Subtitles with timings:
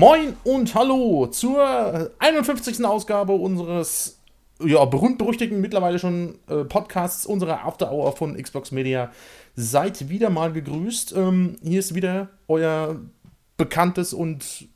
[0.00, 2.82] Moin und hallo zur 51.
[2.86, 4.18] Ausgabe unseres
[4.58, 9.12] ja, berühmt-berüchtigten mittlerweile schon äh, Podcasts unserer After Hour von Xbox Media.
[9.56, 11.14] Seid wieder mal gegrüßt.
[11.14, 12.98] Ähm, hier ist wieder euer
[13.58, 14.68] bekanntes und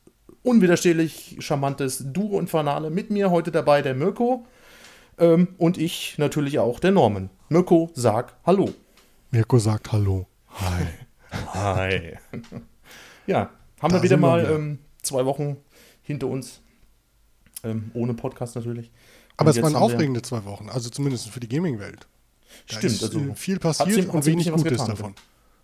[0.43, 2.91] unwiderstehlich charmantes Duo Infernale.
[2.91, 4.45] Mit mir heute dabei der Mirko
[5.17, 7.31] ähm, und ich natürlich auch der Norman.
[7.49, 8.69] Mirko, sag Hallo.
[9.31, 10.27] Mirko sagt Hallo.
[10.51, 10.85] Hi.
[11.55, 12.19] Hi.
[13.27, 13.49] ja,
[13.81, 15.57] haben da wir wieder mal ähm, zwei Wochen
[16.03, 16.61] hinter uns.
[17.63, 18.91] Ähm, ohne Podcast natürlich.
[19.37, 22.07] Aber es waren aufregende zwei Wochen, also zumindest für die Gaming-Welt.
[22.67, 25.15] Stimmt, also äh, viel passiert und wenig Gutes davon.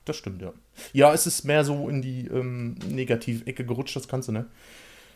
[0.05, 0.53] Das stimmt, ja.
[0.92, 4.47] Ja, es ist mehr so in die ähm, Negativ-Ecke gerutscht, das Ganze, ne?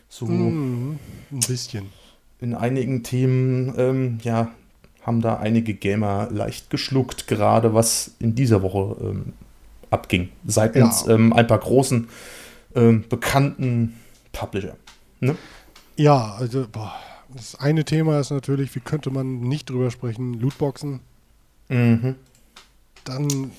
[0.07, 0.25] So.
[0.25, 0.99] Mm,
[1.31, 1.89] ein bisschen.
[2.39, 4.51] In einigen Themen, ähm, ja,
[5.01, 9.33] haben da einige Gamer leicht geschluckt, gerade was in dieser Woche ähm,
[9.89, 10.29] abging.
[10.45, 11.15] Seitens ja.
[11.15, 12.07] ähm, ein paar großen,
[12.75, 13.99] ähm, bekannten
[14.35, 14.75] Publisher.
[15.19, 15.35] Ne?
[15.95, 16.93] Ja, also boah,
[17.33, 20.99] das eine Thema ist natürlich, wie könnte man nicht drüber sprechen, Lootboxen.
[21.69, 22.15] Mhm.
[23.03, 23.51] Dann,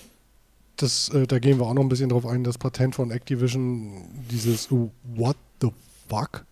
[0.76, 4.04] das, äh, da gehen wir auch noch ein bisschen drauf ein, das Patent von Activision,
[4.30, 5.70] dieses uh, What the
[6.08, 6.44] fuck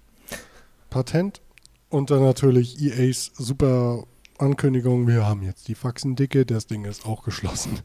[0.90, 1.40] Patent.
[1.90, 4.04] Und dann natürlich EAs super
[4.38, 7.80] Ankündigung, wir haben jetzt die Faxen dicke, das Ding ist auch geschlossen.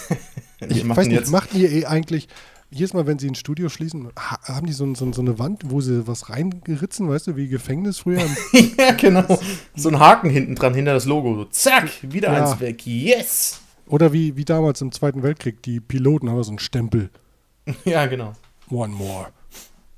[0.60, 2.28] ich weiß nicht, macht EA eigentlich,
[2.72, 5.80] jedes Mal, wenn sie ein Studio schließen, haben die so, so, so, eine Wand, wo
[5.80, 8.22] sie was reingeritzen, weißt du, wie Gefängnis früher?
[8.78, 9.38] ja, genau.
[9.74, 11.34] So ein Haken hinten dran, hinter das Logo.
[11.34, 12.44] So, zack, wieder ja.
[12.44, 12.86] eins weg.
[12.86, 13.60] Yes!
[13.86, 17.10] Oder wie, wie damals im Zweiten Weltkrieg, die Piloten haben so einen Stempel.
[17.84, 18.32] ja, genau.
[18.70, 19.28] One more.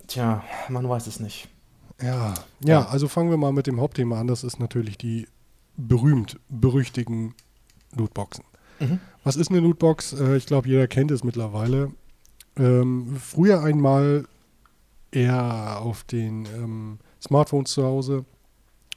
[0.09, 1.49] Tja, man weiß es nicht.
[2.03, 4.27] Ja, ja, also fangen wir mal mit dem Hauptthema an.
[4.27, 5.29] Das ist natürlich die
[5.77, 7.35] berühmt berüchtigen
[7.97, 8.45] Lootboxen.
[8.81, 8.99] Mhm.
[9.23, 10.15] Was ist eine Lootbox?
[10.15, 11.93] Äh, ich glaube, jeder kennt es mittlerweile.
[12.57, 14.27] Ähm, früher einmal
[15.11, 18.25] eher auf den ähm, Smartphones zu Hause,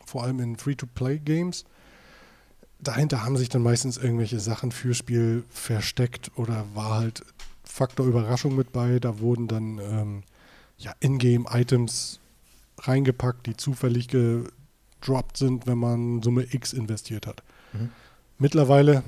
[0.05, 1.65] vor allem in Free-to-Play-Games.
[2.79, 7.23] Dahinter haben sich dann meistens irgendwelche Sachen für Spiel versteckt oder war halt
[7.63, 8.99] Faktor Überraschung mit bei.
[8.99, 10.23] Da wurden dann ähm,
[10.77, 12.19] ja, Ingame-Items
[12.79, 17.43] reingepackt, die zufällig gedroppt sind, wenn man Summe X investiert hat.
[17.73, 17.89] Mhm.
[18.37, 19.03] Mittlerweile,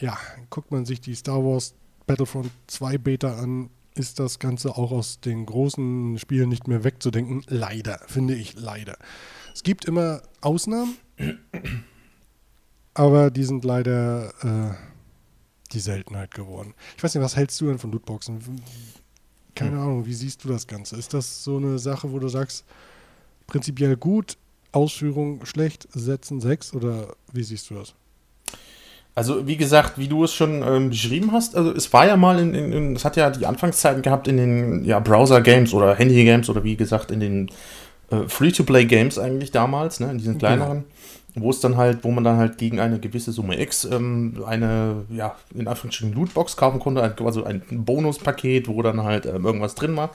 [0.00, 0.16] ja,
[0.48, 1.74] guckt man sich die Star Wars
[2.06, 7.42] Battlefront 2 Beta an, ist das Ganze auch aus den großen Spielen nicht mehr wegzudenken.
[7.48, 8.96] Leider, finde ich leider.
[9.54, 10.96] Es gibt immer Ausnahmen,
[12.94, 14.74] aber die sind leider äh,
[15.72, 16.74] die Seltenheit geworden.
[16.96, 18.40] Ich weiß nicht, was hältst du denn von Lootboxen?
[19.54, 19.80] Keine hm.
[19.80, 20.96] Ahnung, wie siehst du das Ganze?
[20.96, 22.64] Ist das so eine Sache, wo du sagst,
[23.46, 24.38] prinzipiell gut,
[24.72, 27.94] Ausführung schlecht, Setzen 6 oder wie siehst du das?
[29.14, 32.38] Also, wie gesagt, wie du es schon ähm, beschrieben hast, also es war ja mal
[32.38, 36.48] in, in, in, es hat ja die Anfangszeiten gehabt in den ja, Browser-Games oder Handy-Games
[36.48, 37.50] oder wie gesagt in den
[38.10, 40.46] äh, Free-to-Play-Games eigentlich damals, ne, in diesen genau.
[40.46, 40.84] kleineren,
[41.34, 41.46] genau.
[41.46, 45.04] wo es dann halt, wo man dann halt gegen eine gewisse Summe X ähm, eine,
[45.10, 49.94] ja, in Anführungsstrichen Lootbox kaufen konnte, also ein Bonuspaket, wo dann halt ähm, irgendwas drin
[49.94, 50.10] war.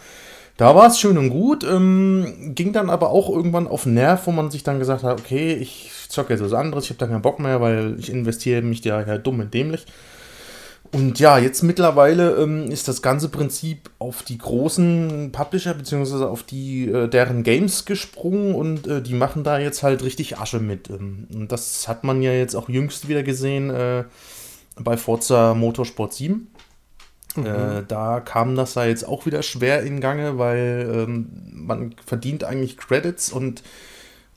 [0.57, 4.31] Da war es schön und gut, ähm, ging dann aber auch irgendwann auf Nerv, wo
[4.31, 7.21] man sich dann gesagt hat, okay, ich zocke jetzt was anderes, ich habe da keinen
[7.21, 9.85] Bock mehr, weil ich investiere mich da ja dumm und dämlich.
[10.93, 16.43] Und ja, jetzt mittlerweile ähm, ist das ganze Prinzip auf die großen Publisher beziehungsweise auf
[16.43, 20.89] die äh, deren Games gesprungen und äh, die machen da jetzt halt richtig Asche mit.
[20.89, 24.05] Ähm, und das hat man ja jetzt auch jüngst wieder gesehen äh,
[24.77, 26.47] bei Forza Motorsport 7.
[27.35, 27.45] Mhm.
[27.45, 32.43] Äh, da kam das da jetzt auch wieder schwer in Gange, weil ähm, man verdient
[32.43, 33.61] eigentlich Credits und,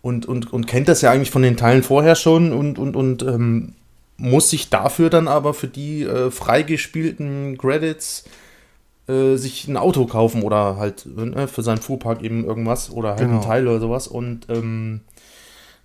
[0.02, 3.23] und, und, und kennt das ja eigentlich von den Teilen vorher schon und, und, und
[3.23, 3.75] ähm,
[4.17, 8.25] muss sich dafür dann aber für die äh, freigespielten Credits
[9.08, 13.20] äh, sich ein Auto kaufen oder halt äh, für seinen Fuhrpark eben irgendwas oder halt
[13.20, 13.37] genau.
[13.37, 15.00] ein Teil oder sowas und ähm,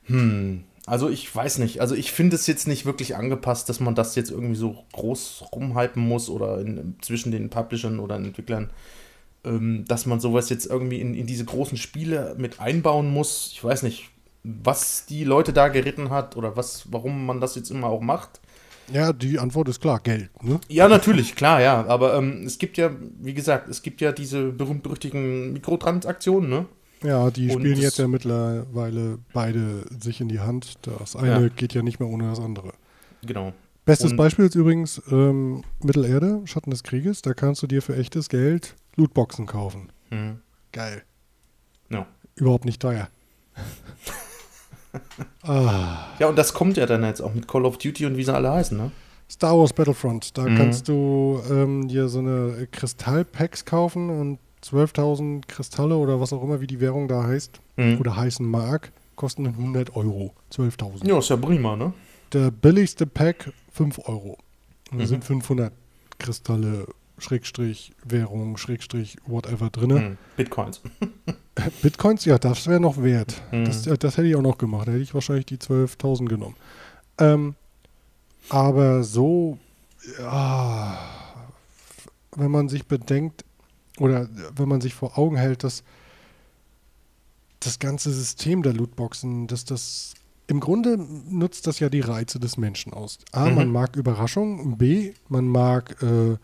[0.06, 1.82] hm, also ich weiß nicht.
[1.82, 5.46] Also ich finde es jetzt nicht wirklich angepasst, dass man das jetzt irgendwie so groß
[5.54, 8.70] rumhypen muss oder in, zwischen den Publishern oder Entwicklern,
[9.88, 13.52] dass man sowas jetzt irgendwie in, in diese großen Spiele mit einbauen muss.
[13.54, 14.10] Ich weiß nicht,
[14.44, 18.42] was die Leute da geritten hat oder was, warum man das jetzt immer auch macht.
[18.92, 20.30] Ja, die Antwort ist klar, Geld.
[20.44, 20.60] Ne?
[20.68, 21.86] Ja, natürlich, klar, ja.
[21.88, 26.66] Aber ähm, es gibt ja, wie gesagt, es gibt ja diese berühmt-berüchtigten Mikrotransaktionen, ne?
[27.04, 30.74] Ja, die und spielen jetzt ja mittlerweile beide sich in die Hand.
[30.84, 31.50] Das eine ja.
[31.50, 32.74] geht ja nicht mehr ohne das andere.
[33.26, 33.54] Genau.
[33.86, 37.22] Bestes und Beispiel ist übrigens ähm, Mittelerde, Schatten des Krieges.
[37.22, 39.92] Da kannst du dir für echtes Geld Lootboxen kaufen.
[40.10, 40.42] Mhm.
[40.72, 41.04] Geil.
[41.90, 42.06] Ja.
[42.36, 43.10] Überhaupt nicht teuer.
[45.44, 46.08] ah.
[46.20, 48.34] Ja, und das kommt ja dann jetzt auch mit Call of Duty und wie sie
[48.34, 48.92] alle heißen, ne?
[49.30, 50.38] Star Wars Battlefront.
[50.38, 50.58] Da mhm.
[50.58, 56.62] kannst du ähm, dir so eine Kristallpacks kaufen und 12.000 Kristalle oder was auch immer,
[56.62, 58.00] wie die Währung da heißt mhm.
[58.00, 60.34] oder heißen mag, kosten 100 Euro.
[60.52, 61.08] 12.000.
[61.08, 61.94] Ja, ist ja prima, ne?
[62.34, 64.38] Der billigste Pack 5 Euro.
[64.92, 65.10] Und da mhm.
[65.10, 65.74] sind 500
[66.18, 69.90] Kristalle, Schrägstrich, Währung, Schrägstrich, whatever drin.
[69.90, 70.18] Mhm.
[70.36, 70.82] Bitcoins.
[71.82, 73.42] Bitcoins, ja, das wäre noch wert.
[73.52, 73.66] Mhm.
[73.66, 74.88] Das, das hätte ich auch noch gemacht.
[74.88, 76.56] Da hätte ich wahrscheinlich die 12.000 genommen.
[77.18, 77.56] Ähm,
[78.50, 79.58] aber so,
[80.20, 80.98] ja,
[82.36, 83.46] wenn man sich bedenkt,
[83.98, 85.84] oder wenn man sich vor Augen hält, dass
[87.62, 90.14] das ganze System der Lootboxen, dass das
[90.48, 90.98] im Grunde
[91.30, 93.18] nutzt das ja die Reize des Menschen aus.
[93.32, 93.56] A, mhm.
[93.56, 96.38] man mag Überraschung, B, man mag äh,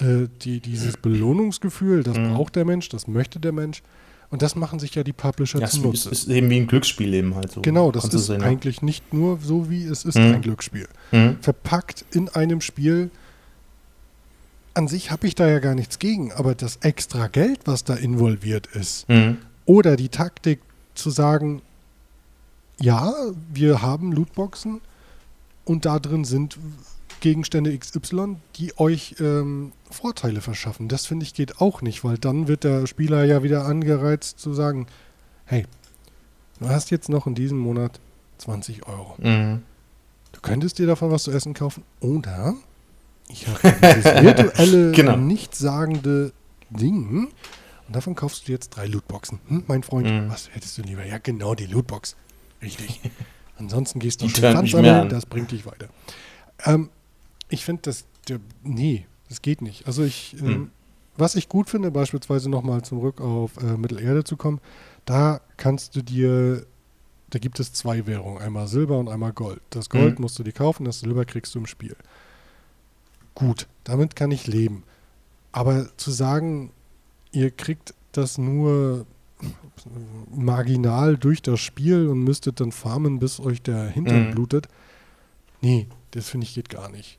[0.00, 2.34] äh, die, dieses Belohnungsgefühl, das mhm.
[2.34, 3.82] braucht der Mensch, das möchte der Mensch.
[4.30, 6.10] Und das machen sich ja die Publisher ja, zunutze.
[6.10, 7.60] Es ist eben wie ein Glücksspiel eben halt so.
[7.60, 8.84] Genau, das ist sehen, eigentlich ja.
[8.84, 10.34] nicht nur so, wie es ist mhm.
[10.34, 10.88] ein Glücksspiel.
[11.12, 11.36] Mhm.
[11.40, 13.10] Verpackt in einem Spiel,
[14.74, 17.94] an sich habe ich da ja gar nichts gegen, aber das extra Geld, was da
[17.94, 19.38] involviert ist, mhm.
[19.66, 20.60] oder die Taktik
[20.94, 21.62] zu sagen,
[22.80, 23.14] ja,
[23.52, 24.80] wir haben Lootboxen
[25.64, 26.58] und da drin sind
[27.20, 30.88] Gegenstände XY, die euch ähm, Vorteile verschaffen.
[30.88, 34.52] Das finde ich geht auch nicht, weil dann wird der Spieler ja wieder angereizt zu
[34.54, 34.86] sagen,
[35.46, 35.66] hey,
[36.60, 38.00] du hast jetzt noch in diesem Monat
[38.38, 39.14] 20 Euro.
[39.18, 39.62] Mhm.
[40.32, 42.54] Du könntest dir davon was zu essen kaufen oder
[43.28, 45.16] ich habe dieses virtuelle, genau.
[45.16, 46.32] nichtssagende
[46.70, 47.28] Ding.
[47.86, 49.40] Und davon kaufst du jetzt drei Lootboxen.
[49.48, 50.30] Hm, mein Freund, mhm.
[50.30, 51.04] was hättest du lieber?
[51.04, 52.16] Ja, genau, die Lootbox.
[52.62, 53.00] Richtig.
[53.58, 55.88] Ansonsten gehst du schon ganz an, das bringt dich weiter.
[56.64, 56.90] Ähm,
[57.48, 59.86] ich finde das, der, nee, das geht nicht.
[59.86, 60.70] Also ich, ähm, mhm.
[61.16, 64.60] was ich gut finde, beispielsweise nochmal zurück auf äh, Mittelerde zu kommen,
[65.04, 66.66] da kannst du dir,
[67.30, 69.60] da gibt es zwei Währungen, einmal Silber und einmal Gold.
[69.70, 70.22] Das Gold mhm.
[70.22, 71.96] musst du dir kaufen, das Silber kriegst du im Spiel.
[73.34, 74.84] Gut, damit kann ich leben.
[75.52, 76.70] Aber zu sagen,
[77.32, 79.06] ihr kriegt das nur
[80.30, 84.30] marginal durch das Spiel und müsstet dann farmen, bis euch der Hintern mhm.
[84.32, 84.68] blutet,
[85.60, 87.18] nee, das finde ich geht gar nicht.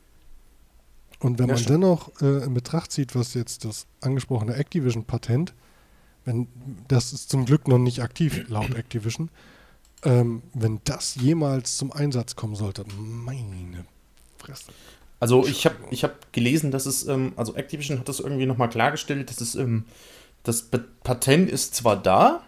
[1.25, 1.83] Und wenn ja, man stimmt.
[1.83, 5.55] dennoch äh, in Betracht zieht, was jetzt das angesprochene Activision-Patent,
[6.23, 6.47] wenn
[6.87, 9.31] das ist zum Glück noch nicht aktiv laut Activision,
[10.03, 13.85] ähm, wenn das jemals zum Einsatz kommen sollte, meine
[14.37, 14.65] Fresse.
[15.19, 18.69] Also ich habe ich hab gelesen, dass es, ähm, also Activision hat das irgendwie nochmal
[18.69, 19.85] klargestellt, dass es, ähm,
[20.43, 20.69] das
[21.03, 22.43] Patent ist zwar da,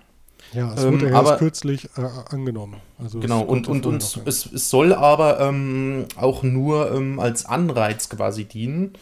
[0.53, 2.77] ja, es wurde ähm, ja aber, kürzlich äh, angenommen.
[2.97, 8.09] Also genau, und, und, und es, es, soll aber ähm, auch nur ähm, als Anreiz
[8.09, 8.93] quasi dienen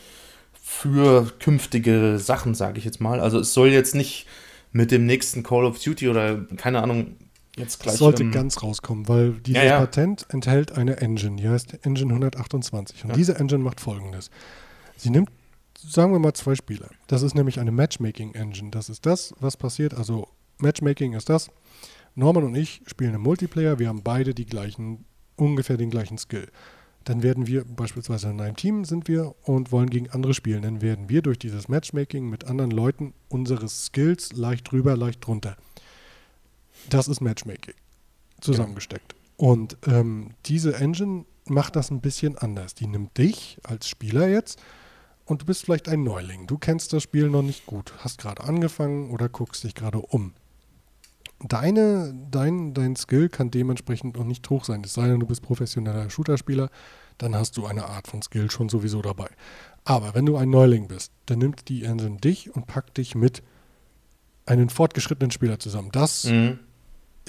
[0.53, 3.19] für künftige Sachen, sage ich jetzt mal.
[3.19, 4.25] Also es soll jetzt nicht
[4.71, 7.15] mit dem nächsten Call of Duty oder keine Ahnung
[7.55, 7.93] jetzt gleich.
[7.93, 9.79] Es sollte ähm, ganz rauskommen, weil dieses ja, ja.
[9.79, 13.03] Patent enthält eine Engine, die heißt Engine 128.
[13.03, 13.15] Und ja.
[13.15, 14.29] diese Engine macht folgendes.
[14.97, 15.29] Sie nimmt,
[15.77, 16.89] sagen wir mal, zwei Spiele.
[17.07, 18.71] Das ist nämlich eine Matchmaking-Engine.
[18.71, 19.93] Das ist das, was passiert.
[19.93, 20.27] Also
[20.59, 21.49] Matchmaking ist das.
[22.15, 23.79] Norman und ich spielen im Multiplayer.
[23.79, 26.47] Wir haben beide die gleichen, ungefähr den gleichen Skill.
[27.03, 30.63] Dann werden wir beispielsweise in einem Team sind wir und wollen gegen andere spielen.
[30.63, 35.55] Dann werden wir durch dieses Matchmaking mit anderen Leuten unsere Skills leicht drüber, leicht drunter.
[36.89, 37.75] Das ist Matchmaking.
[38.41, 39.13] Zusammengesteckt.
[39.13, 39.47] Ja.
[39.47, 42.73] Und ähm, diese Engine macht das ein bisschen anders.
[42.73, 44.59] Die nimmt dich als Spieler jetzt
[45.25, 46.47] und du bist vielleicht ein Neuling.
[46.47, 50.33] Du kennst das Spiel noch nicht gut, hast gerade angefangen oder guckst dich gerade um.
[51.39, 54.83] Deine, dein, dein Skill kann dementsprechend noch nicht hoch sein.
[54.83, 56.69] Es sei denn, du bist professioneller Shooter-Spieler,
[57.17, 59.27] dann hast du eine Art von Skill schon sowieso dabei.
[59.83, 63.43] Aber wenn du ein Neuling bist, dann nimmt die Engine dich und packt dich mit
[64.45, 65.89] einem fortgeschrittenen Spieler zusammen.
[65.91, 66.59] Das mhm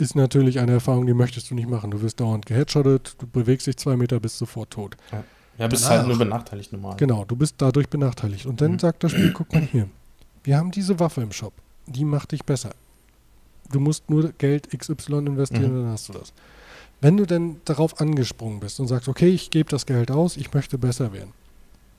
[0.00, 1.90] ist natürlich eine Erfahrung, die möchtest du nicht machen.
[1.90, 4.96] Du wirst dauernd geheadshottet, du bewegst dich zwei Meter, bist sofort tot.
[5.10, 5.24] Ja,
[5.58, 6.96] ja bist Danach, halt nur benachteiligt normal.
[6.96, 8.46] Genau, du bist dadurch benachteiligt.
[8.46, 8.78] Und dann mhm.
[8.78, 9.88] sagt das Spiel, guck mal hier,
[10.44, 11.54] wir haben diese Waffe im Shop,
[11.86, 12.74] die macht dich besser.
[13.72, 15.82] Du musst nur Geld XY investieren, mhm.
[15.82, 16.32] dann hast du das.
[17.00, 20.52] Wenn du denn darauf angesprungen bist und sagst, okay, ich gebe das Geld aus, ich
[20.54, 21.32] möchte besser werden,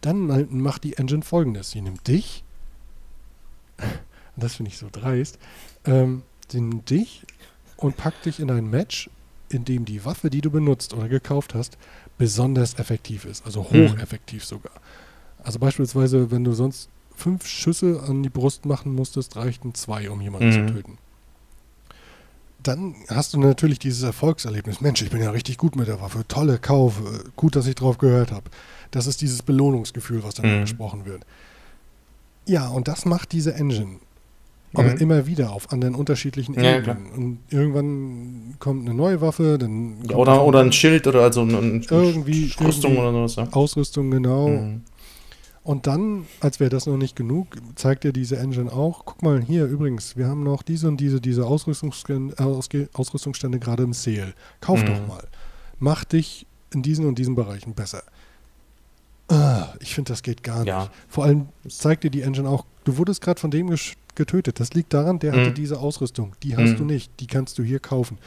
[0.01, 1.71] dann macht die Engine folgendes.
[1.71, 2.43] Sie nimmt dich,
[4.35, 5.37] das finde ich so dreist,
[5.85, 7.25] ähm, sie nimmt dich
[7.77, 9.09] und packt dich in ein Match,
[9.49, 11.77] in dem die Waffe, die du benutzt oder gekauft hast,
[12.17, 13.45] besonders effektiv ist.
[13.45, 13.91] Also mhm.
[13.91, 14.47] hocheffektiv mhm.
[14.47, 14.73] sogar.
[15.43, 20.21] Also beispielsweise, wenn du sonst fünf Schüsse an die Brust machen musstest, reichten zwei, um
[20.21, 20.67] jemanden mhm.
[20.67, 20.97] zu töten.
[22.67, 24.81] Dann hast du natürlich dieses Erfolgserlebnis.
[24.81, 26.25] Mensch, ich bin ja richtig gut mit der Waffe.
[26.27, 27.01] Tolle Kauf.
[27.37, 28.43] Gut, dass ich drauf gehört habe.
[28.91, 30.55] Das ist dieses Belohnungsgefühl, was dann mhm.
[30.57, 31.25] angesprochen wird.
[32.45, 33.99] Ja, und das macht diese Engine.
[34.73, 34.97] Aber mhm.
[34.97, 36.85] immer wieder auf anderen unterschiedlichen Ebenen.
[36.85, 40.03] Ja, und irgendwann kommt eine neue Waffe, dann.
[40.09, 43.35] Ja, oder, oder ein Schild oder also ein, irgendwie, Ausrüstung oder sowas.
[43.37, 43.47] Ja.
[43.51, 44.49] Ausrüstung, genau.
[44.49, 44.81] Mhm.
[45.67, 49.41] Und dann, als wäre das noch nicht genug, zeigt dir diese Engine auch, guck mal
[49.41, 54.33] hier übrigens, wir haben noch diese und diese, diese Ausrüstungsstände, äh, Ausrüstungsstände gerade im Sale.
[54.61, 54.85] Kauf mhm.
[54.85, 55.27] doch mal.
[55.77, 58.01] Mach dich in diesen und diesen Bereichen besser.
[59.27, 60.83] Ah, ich finde, das geht gar ja.
[60.83, 60.91] nicht.
[61.09, 63.69] Vor allem zeigt dir die Engine auch, du wurdest gerade von dem
[64.15, 64.61] getötet.
[64.61, 65.37] Das liegt daran, der mhm.
[65.37, 66.31] hatte diese Ausrüstung.
[66.43, 66.77] Die hast mhm.
[66.77, 67.11] du nicht.
[67.19, 68.19] Die kannst du hier kaufen.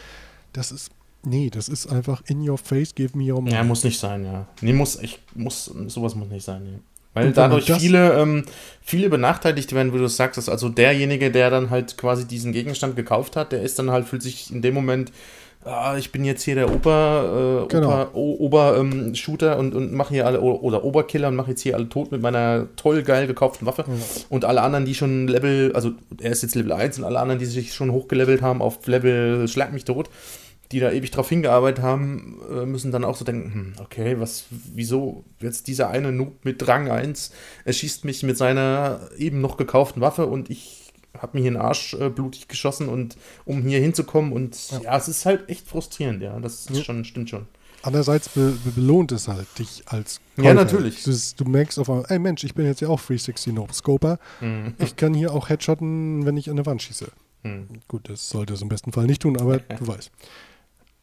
[0.52, 0.90] Das ist
[1.22, 3.54] Nee, das ist einfach in your face, give me your money.
[3.54, 4.46] Ja, muss nicht sein, ja.
[4.62, 6.78] Nee, muss, ich muss, sowas muss nicht sein, nee.
[7.14, 8.44] Weil dadurch viele, ähm,
[8.82, 12.94] viele benachteiligt werden, wie du sagst, dass also derjenige, der dann halt quasi diesen Gegenstand
[12.94, 15.10] gekauft hat, der ist dann halt, fühlt sich in dem Moment,
[15.64, 18.08] ah, ich bin jetzt hier der Ober, äh, genau.
[18.14, 21.88] Ober, ähm, Shooter und, und mache hier alle, oder Oberkiller und mache jetzt hier alle
[21.88, 23.84] tot mit meiner toll geil gekauften Waffe.
[23.88, 23.94] Ja.
[24.28, 25.90] Und alle anderen, die schon Level, also
[26.20, 29.48] er ist jetzt Level 1 und alle anderen, die sich schon hochgelevelt haben auf Level
[29.48, 30.08] Schlag mich tot,
[30.72, 34.44] die da ewig drauf hingearbeitet haben, äh, müssen dann auch so denken, hm, okay, was,
[34.50, 37.32] wieso jetzt dieser eine Noob mit Rang 1
[37.64, 41.94] erschießt mich mit seiner eben noch gekauften Waffe und ich habe mir hier den Arsch
[41.94, 44.80] äh, blutig geschossen und um hier hinzukommen und ja.
[44.82, 44.96] ja.
[44.96, 46.82] es ist halt echt frustrierend, ja, das ja.
[46.82, 47.46] schon, stimmt schon.
[47.82, 50.48] Andererseits be belohnt es halt dich als Käufer.
[50.48, 51.02] Ja, natürlich.
[51.02, 54.18] Du, du, merkst auf einmal, ey Mensch, ich bin jetzt ja auch 360 No Scoper.
[54.40, 54.74] Mhm.
[54.78, 57.08] Ich kann hier auch Headshotten, wenn ich an der Wand schieße.
[57.42, 57.68] Mhm.
[57.88, 60.10] Gut, das sollte es im besten Fall nicht tun, aber du weißt.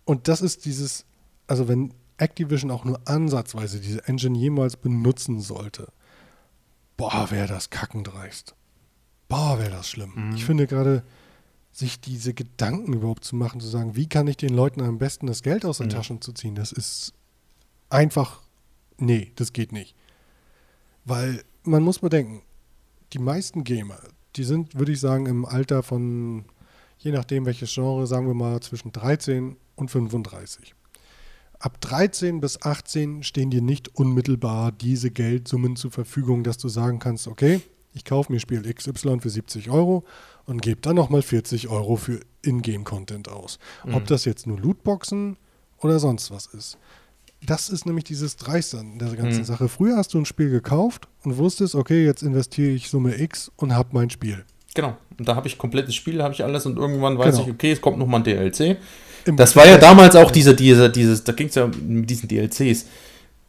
[0.07, 1.05] Und das ist dieses,
[1.47, 5.91] also wenn Activision auch nur ansatzweise diese Engine jemals benutzen sollte,
[6.95, 8.55] boah, wäre das kackendreist.
[9.27, 10.13] Boah, wäre das schlimm.
[10.15, 10.35] Mhm.
[10.35, 11.03] Ich finde gerade,
[11.73, 15.27] sich diese Gedanken überhaupt zu machen, zu sagen, wie kann ich den Leuten am besten
[15.27, 15.91] das Geld aus den mhm.
[15.91, 17.13] Taschen zu ziehen, das ist
[17.89, 18.41] einfach,
[18.97, 19.93] nee, das geht nicht.
[21.03, 22.43] Weil man muss bedenken,
[23.11, 23.99] die meisten Gamer,
[24.37, 26.45] die sind, würde ich sagen, im Alter von,
[26.97, 30.75] je nachdem welches Genre, sagen wir mal zwischen 13 und 35.
[31.59, 36.99] Ab 13 bis 18 stehen dir nicht unmittelbar diese Geldsummen zur Verfügung, dass du sagen
[36.99, 37.61] kannst, okay,
[37.93, 40.05] ich kaufe mir Spiel XY für 70 Euro
[40.45, 43.57] und gebe dann nochmal 40 Euro für Ingame-Content aus.
[43.85, 43.95] Mhm.
[43.95, 45.37] Ob das jetzt nur Lootboxen
[45.79, 46.77] oder sonst was ist.
[47.43, 49.45] Das ist nämlich dieses Dreiste an der ganzen mhm.
[49.45, 49.67] Sache.
[49.67, 53.73] Früher hast du ein Spiel gekauft und wusstest, okay, jetzt investiere ich Summe X und
[53.73, 54.45] habe mein Spiel.
[54.75, 54.95] Genau.
[55.17, 57.47] Und da habe ich komplettes Spiel, habe ich alles und irgendwann weiß genau.
[57.47, 58.77] ich, okay, es kommt nochmal ein DLC
[59.35, 62.85] das war ja damals auch diese, diese, dieses, da ging es ja mit diesen DLCs.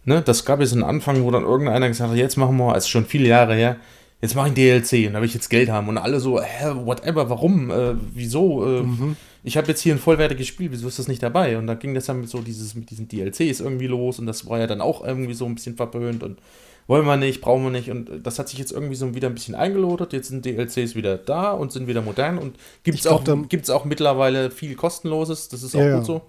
[0.05, 0.23] Ne?
[0.25, 3.05] Das gab es einen Anfang, wo dann irgendeiner gesagt hat, jetzt machen wir, also schon
[3.05, 3.77] viele Jahre her,
[4.21, 5.89] jetzt mache ich ein DLC und da will ich jetzt Geld haben.
[5.89, 8.65] Und alle so, hä, whatever, warum, äh, wieso?
[8.65, 9.17] Äh, mhm.
[9.45, 11.57] Ich habe jetzt hier ein vollwertiges Spiel, wieso ist das nicht dabei?
[11.59, 14.49] Und da ging das dann mit so dieses, mit diesen DLCs irgendwie los und das
[14.49, 16.39] war ja dann auch irgendwie so ein bisschen verpönt und
[16.89, 17.91] wollen wir nicht, brauchen wir nicht.
[17.91, 20.13] Und das hat sich jetzt irgendwie so wieder ein bisschen eingelodet.
[20.13, 24.51] Jetzt sind DLCs wieder da und sind wieder modern und gibt es auch, auch mittlerweile
[24.51, 25.49] viel kostenloses.
[25.49, 26.23] Das ist auch ja, gut so.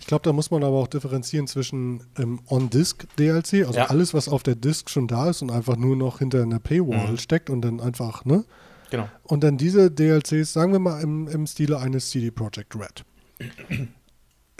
[0.00, 3.86] Ich glaube, da muss man aber auch differenzieren zwischen ähm, On-Disk-DLC, also ja.
[3.86, 7.12] alles, was auf der Disk schon da ist und einfach nur noch hinter einer Paywall
[7.12, 7.18] mhm.
[7.18, 8.44] steckt und dann einfach, ne?
[8.90, 9.08] Genau.
[9.22, 13.04] Und dann diese DLCs, sagen wir mal im, im Stile eines CD Projekt Red.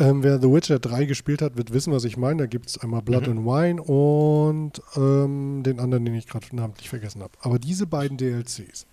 [0.00, 2.38] Ähm, wer The Witcher 3 gespielt hat, wird wissen, was ich meine.
[2.38, 3.46] Da gibt es einmal Blood mhm.
[3.46, 7.32] and Wine und ähm, den anderen, den ich gerade namentlich vergessen habe.
[7.42, 8.86] Aber diese beiden DLCs,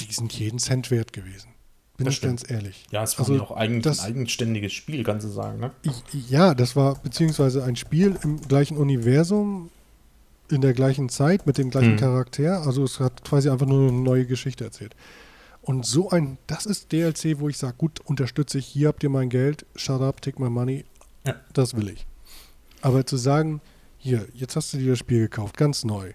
[0.00, 1.50] die sind jeden Cent wert gewesen.
[1.96, 2.40] Bin das ich stimmt.
[2.40, 2.86] ganz ehrlich.
[2.90, 5.70] Ja, es war also, auch eigentlich das, ein eigenständiges Spiel, kannst du sagen, ne?
[5.82, 9.70] Ich, ja, das war beziehungsweise ein Spiel im gleichen Universum,
[10.50, 11.98] in der gleichen Zeit, mit dem gleichen mhm.
[11.98, 12.62] Charakter.
[12.66, 14.96] Also es hat quasi einfach nur eine neue Geschichte erzählt.
[15.64, 19.08] Und so ein, das ist DLC, wo ich sage, gut, unterstütze ich, hier habt ihr
[19.08, 20.84] mein Geld, shut up, take my money,
[21.26, 21.36] ja.
[21.54, 22.06] das will ich.
[22.82, 23.62] Aber zu sagen,
[23.96, 26.12] hier, jetzt hast du dir das Spiel gekauft, ganz neu.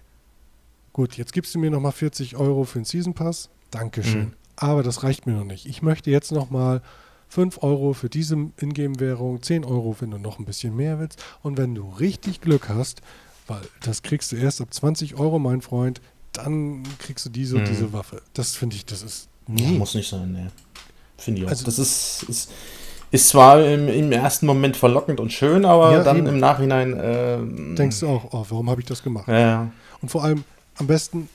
[0.92, 4.20] Gut, jetzt gibst du mir nochmal 40 Euro für den Season Pass, Dankeschön.
[4.26, 4.32] Mhm.
[4.54, 5.66] Aber das reicht mir noch nicht.
[5.66, 6.80] Ich möchte jetzt nochmal
[7.28, 11.20] 5 Euro für diese Ingame-Währung, 10 Euro, wenn du noch ein bisschen mehr willst.
[11.42, 13.02] Und wenn du richtig Glück hast,
[13.48, 16.00] weil das kriegst du erst ab 20 Euro, mein Freund,
[16.32, 17.68] dann kriegst du diese und mhm.
[17.68, 18.22] diese Waffe.
[18.34, 19.78] Das finde ich, das ist Nee.
[19.78, 20.50] Muss nicht sein, ne.
[21.16, 21.50] Finde ich auch.
[21.50, 22.50] Also, das ist, ist,
[23.10, 26.26] ist zwar im, im, ersten Moment verlockend und schön, aber ja, dann eben.
[26.26, 26.96] im Nachhinein.
[26.96, 27.38] Äh,
[27.74, 29.28] Denkst du auch, oh, warum habe ich das gemacht?
[29.28, 29.70] Ja.
[30.00, 30.44] Und vor allem,
[30.76, 31.28] am besten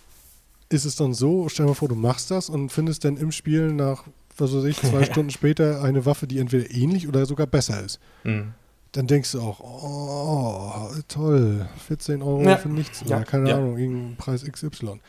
[0.69, 3.31] ist es dann so, stell dir mal vor, du machst das und findest dann im
[3.31, 4.03] Spiel nach,
[4.38, 8.00] was weiß ich, zwei Stunden später eine Waffe, die entweder ähnlich oder sogar besser ist.
[8.24, 8.53] Mhm.
[8.93, 12.55] Dann denkst du auch, oh, toll, 14 Euro ja.
[12.55, 13.03] für nichts.
[13.05, 13.24] Ja.
[13.25, 15.01] keine Ahnung, irgendein Preis XY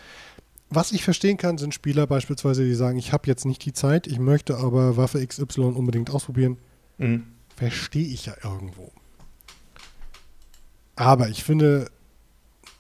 [0.69, 4.07] was ich verstehen kann, sind Spieler beispielsweise, die sagen, ich habe jetzt nicht die Zeit,
[4.07, 6.59] ich möchte aber Waffe XY unbedingt ausprobieren.
[6.99, 7.27] Mhm.
[7.55, 8.91] Verstehe ich ja irgendwo.
[10.97, 11.91] Aber ich finde,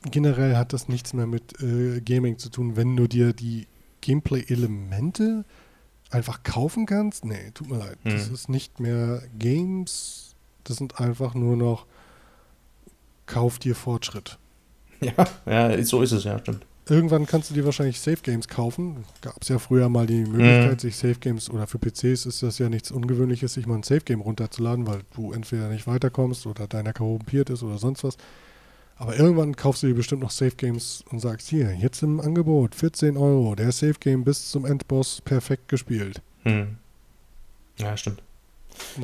[0.02, 3.66] generell hat das nichts mehr mit äh, Gaming zu tun, wenn du dir die
[4.00, 5.44] Gameplay-Elemente
[6.10, 7.24] einfach kaufen kannst.
[7.24, 7.98] Nee, tut mir leid.
[8.04, 8.10] Mhm.
[8.10, 11.86] Das ist nicht mehr Games, das sind einfach nur noch
[13.26, 14.38] Kauf dir Fortschritt.
[15.02, 16.64] Ja, ja, so ist es, ja, stimmt.
[16.88, 19.04] Irgendwann kannst du dir wahrscheinlich Safe Games kaufen.
[19.20, 20.78] Gab es ja früher mal die Möglichkeit, mhm.
[20.78, 24.02] sich Safe Games oder für PCs ist das ja nichts Ungewöhnliches, sich mal ein Safe
[24.02, 28.16] Game runterzuladen, weil du entweder nicht weiterkommst oder deiner korrumpiert ist oder sonst was.
[28.98, 32.76] Aber irgendwann kaufst du dir bestimmt noch Safe Games und sagst, hier, jetzt im Angebot,
[32.76, 36.22] 14 Euro, der Safe Game bis zum Endboss perfekt gespielt.
[36.44, 36.76] Hm.
[37.78, 38.22] Ja, stimmt.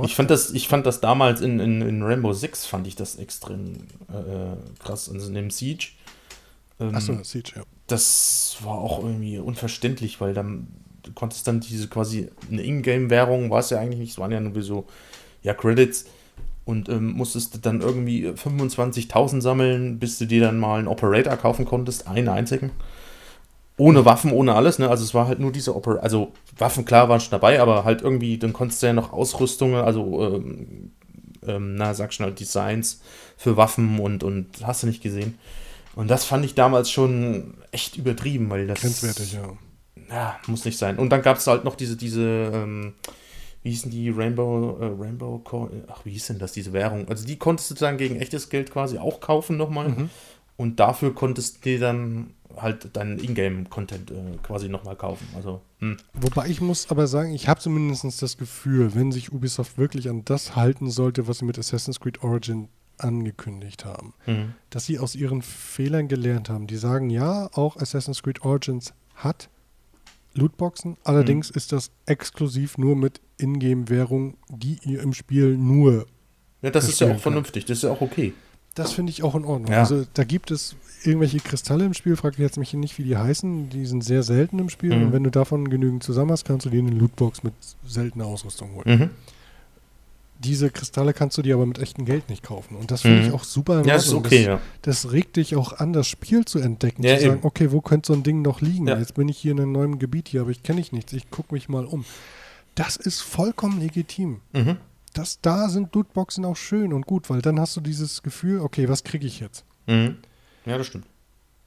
[0.05, 3.17] Ich fand, das, ich fand das damals in, in, in Rainbow Six, fand ich das
[3.17, 5.11] extrem äh, krass.
[5.13, 5.89] Also in dem Siege
[6.89, 7.63] ähm, Achso, Siege, ja.
[7.87, 10.69] Das war auch irgendwie unverständlich, weil dann
[11.03, 14.41] du konntest dann diese quasi eine Ingame-Währung, war es ja eigentlich nicht, es waren ja
[14.41, 14.87] nur so,
[15.43, 16.07] ja, Credits
[16.65, 21.65] und ähm, musstest dann irgendwie 25.000 sammeln, bis du dir dann mal einen Operator kaufen
[21.65, 22.71] konntest, einen einzigen.
[23.79, 24.89] Ohne Waffen, ohne alles, ne?
[24.89, 28.03] Also es war halt nur diese Operator, also Waffen, klar, waren schon dabei, aber halt
[28.03, 30.93] irgendwie, dann konntest du ja noch Ausrüstungen, also, ähm,
[31.45, 33.01] ähm, na, sag schon halt Designs
[33.37, 35.39] für Waffen und, und hast du nicht gesehen.
[35.95, 38.81] Und das fand ich damals schon echt übertrieben, weil das.
[38.81, 39.57] Grenzwertig, ja.
[40.09, 40.99] Ja, muss nicht sein.
[40.99, 42.95] Und dann gab es halt noch diese, diese, ähm,
[43.63, 45.43] wie hießen die Rainbow, äh, Rainbow,
[45.89, 47.09] ach, wie hieß denn das, diese Währung?
[47.09, 49.89] Also die konntest du dann gegen echtes Geld quasi auch kaufen nochmal.
[49.89, 50.11] Mhm.
[50.57, 55.27] Und dafür konntest du dann halt deinen Ingame-Content äh, quasi nochmal kaufen.
[55.35, 55.97] Also, hm.
[56.13, 60.25] Wobei ich muss aber sagen, ich habe zumindest das Gefühl, wenn sich Ubisoft wirklich an
[60.25, 62.69] das halten sollte, was sie mit Assassin's Creed Origin
[63.03, 64.15] angekündigt haben.
[64.27, 64.55] Mhm.
[64.71, 66.67] Dass sie aus ihren Fehlern gelernt haben.
[66.67, 69.49] Die sagen, ja, auch Assassin's Creed Origins hat
[70.35, 71.57] Lootboxen, allerdings mhm.
[71.57, 76.07] ist das exklusiv nur mit Ingame-Währung, die ihr im Spiel nur.
[76.63, 78.33] Ja, das ist ja auch vernünftig, das ist ja auch okay.
[78.75, 79.71] Das finde ich auch in Ordnung.
[79.71, 79.81] Ja.
[79.81, 83.69] Also da gibt es irgendwelche Kristalle im Spiel, frag jetzt mich nicht, wie die heißen.
[83.69, 84.97] Die sind sehr selten im Spiel.
[84.97, 85.07] Mhm.
[85.07, 87.53] Und wenn du davon genügend zusammen hast, kannst du dir eine Lootbox mit
[87.87, 88.99] seltener Ausrüstung holen.
[88.99, 89.11] Mhm
[90.43, 92.77] diese Kristalle kannst du dir aber mit echtem Geld nicht kaufen.
[92.77, 93.29] Und das finde mhm.
[93.29, 93.85] ich auch super.
[93.85, 94.61] Ja, ist okay, das, ja.
[94.83, 97.03] Das regt dich auch an, das Spiel zu entdecken.
[97.03, 97.47] Ja, zu sagen, eben.
[97.47, 98.89] okay, wo könnte so ein Ding noch liegen?
[98.89, 98.99] Ja.
[98.99, 101.13] Jetzt bin ich hier in einem neuen Gebiet hier, aber ich kenne ich nichts.
[101.13, 102.05] Ich gucke mich mal um.
[102.75, 104.41] Das ist vollkommen legitim.
[104.53, 104.77] Mhm.
[105.15, 108.89] Das, da sind Lootboxen auch schön und gut, weil dann hast du dieses Gefühl, okay,
[108.89, 109.65] was kriege ich jetzt?
[109.87, 110.17] Mhm.
[110.65, 111.07] Ja, das stimmt.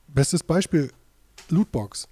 [0.07, 0.91] Bestes Beispiel,
[1.49, 2.07] Lootbox.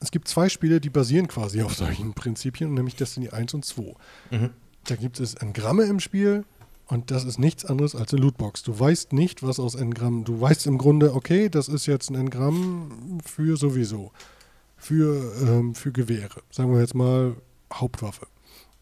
[0.00, 3.94] Es gibt zwei Spiele, die basieren quasi auf solchen Prinzipien, nämlich Destiny 1 und 2.
[4.30, 4.50] Mhm.
[4.88, 6.44] Da gibt es Engramme im Spiel
[6.86, 8.62] und das ist nichts anderes als eine Lootbox.
[8.62, 10.24] Du weißt nicht, was aus Engramm.
[10.24, 14.12] Du weißt im Grunde, okay, das ist jetzt ein Engramm für sowieso.
[14.78, 16.40] Für, ähm, für Gewehre.
[16.50, 17.36] Sagen wir jetzt mal
[17.72, 18.28] Hauptwaffe.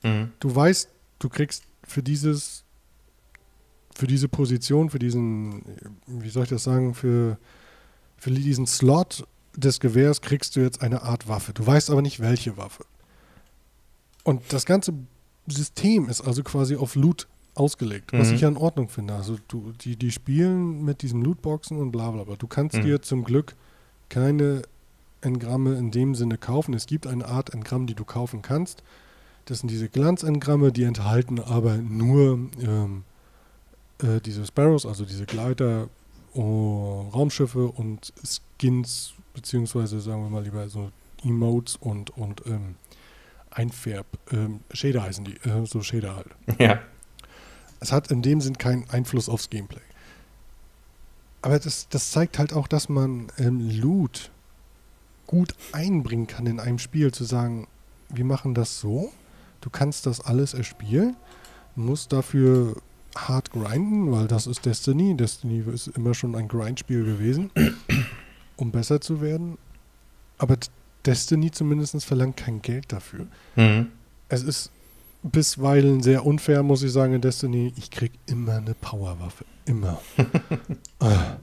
[0.05, 0.31] Mhm.
[0.39, 0.89] Du weißt,
[1.19, 2.63] du kriegst für dieses,
[3.93, 5.65] für diese Position, für diesen,
[6.07, 7.39] wie soll ich das sagen, für,
[8.17, 11.53] für diesen Slot des Gewehrs kriegst du jetzt eine Art Waffe.
[11.53, 12.85] Du weißt aber nicht, welche Waffe.
[14.23, 14.93] Und das Ganze
[15.49, 18.19] System ist also quasi auf Loot ausgelegt, mhm.
[18.19, 19.15] was ich ja in Ordnung finde.
[19.15, 22.37] Also du, die, die spielen mit diesen Lootboxen und bla bla bla.
[22.37, 22.83] Du kannst mhm.
[22.83, 23.55] dir zum Glück
[24.09, 24.63] keine
[25.21, 26.75] Engramme in dem Sinne kaufen.
[26.75, 28.83] Es gibt eine Art Engramm, die du kaufen kannst.
[29.47, 33.05] Das sind diese Glanzengramme, die enthalten aber nur ähm,
[34.03, 35.89] äh, diese Sparrows, also diese Gleiter,
[36.35, 40.91] oh, Raumschiffe und Skins, beziehungsweise sagen wir mal lieber so
[41.25, 42.75] Emotes und, und ähm,
[43.57, 46.29] Einfärb, ähm, Shader heißen die, äh, so Shader halt.
[46.61, 46.81] Ja.
[47.81, 49.83] Es hat in dem Sinn keinen Einfluss aufs Gameplay.
[51.43, 54.31] Aber das, das zeigt halt auch, dass man ähm, Loot
[55.27, 57.67] gut einbringen kann in einem Spiel, zu sagen,
[58.09, 59.13] wir machen das so,
[59.61, 61.17] du kannst das alles erspielen,
[61.75, 62.77] musst dafür
[63.17, 65.17] hart grinden, weil das ist Destiny.
[65.17, 67.51] Destiny ist immer schon ein Grindspiel gewesen,
[68.57, 69.59] um besser zu werden.
[70.39, 70.57] Aber
[71.07, 73.27] Destiny zumindest verlangt kein Geld dafür.
[73.55, 73.89] Mhm.
[74.29, 74.71] Es ist
[75.23, 77.73] bisweilen sehr unfair, muss ich sagen, in Destiny.
[77.77, 79.45] Ich krieg immer eine Powerwaffe.
[79.65, 80.01] Immer.
[81.01, 81.37] ah.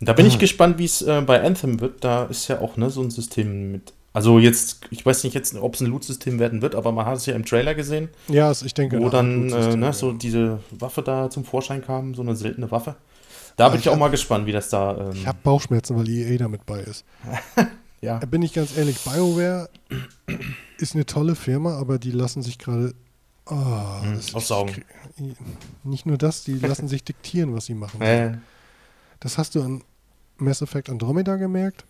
[0.00, 0.28] Da bin ah.
[0.28, 2.04] ich gespannt, wie es äh, bei Anthem wird.
[2.04, 3.92] Da ist ja auch ne, so ein System mit.
[4.12, 7.18] Also jetzt, ich weiß nicht jetzt, ob es ein Loot-System werden wird, aber man hat
[7.18, 8.08] es ja im Trailer gesehen.
[8.28, 8.98] Ja, ich denke.
[8.98, 12.96] Wo dann äh, ne, so diese Waffe da zum Vorschein kam, so eine seltene Waffe.
[13.56, 14.96] Da bin ich, ich auch mal gespannt, wie das da.
[14.98, 17.04] Ähm ich habe Bauchschmerzen, weil EA damit bei ist.
[18.00, 18.18] ja.
[18.18, 19.68] Bin ich ganz ehrlich, BioWare
[20.78, 22.94] ist eine tolle Firma, aber die lassen sich gerade.
[23.46, 24.84] Oh, hm, aussaugen.
[25.84, 28.00] Nicht nur das, die lassen sich diktieren, was sie machen.
[28.00, 28.38] Äh.
[29.20, 29.82] Das hast du an
[30.36, 31.84] Mass Effect Andromeda gemerkt.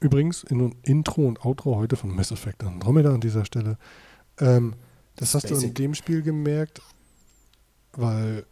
[0.00, 3.78] Übrigens, in Intro und Outro heute von Mass Effect Andromeda an dieser Stelle.
[4.38, 4.74] Ähm,
[5.16, 5.60] das hast Basic.
[5.60, 6.80] du in dem Spiel gemerkt,
[7.92, 8.46] weil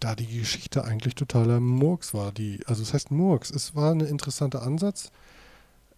[0.00, 2.32] da die Geschichte eigentlich totaler Murks war.
[2.32, 5.10] Die, also es heißt Murks, es war ein interessanter Ansatz,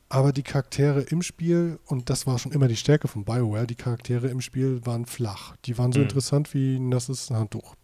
[0.09, 3.75] aber die Charaktere im Spiel, und das war schon immer die Stärke von Bioware, die
[3.75, 5.57] Charaktere im Spiel waren flach.
[5.64, 6.05] Die waren so mhm.
[6.05, 7.75] interessant wie ein nasses Handtuch.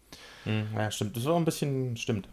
[0.45, 1.15] Mhm, ja, stimmt.
[1.15, 2.27] Das war ein bisschen, stimmt.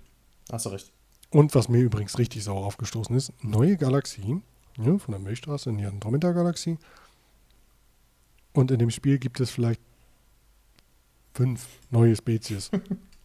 [0.51, 0.93] Hast du recht.
[1.31, 4.43] Und was mir übrigens richtig sauer aufgestoßen ist, neue Galaxie,
[4.79, 6.79] ja, von der Milchstraße in die Andromeda-Galaxie.
[8.53, 9.81] Und in dem Spiel gibt es vielleicht
[11.35, 12.71] fünf neue Spezies.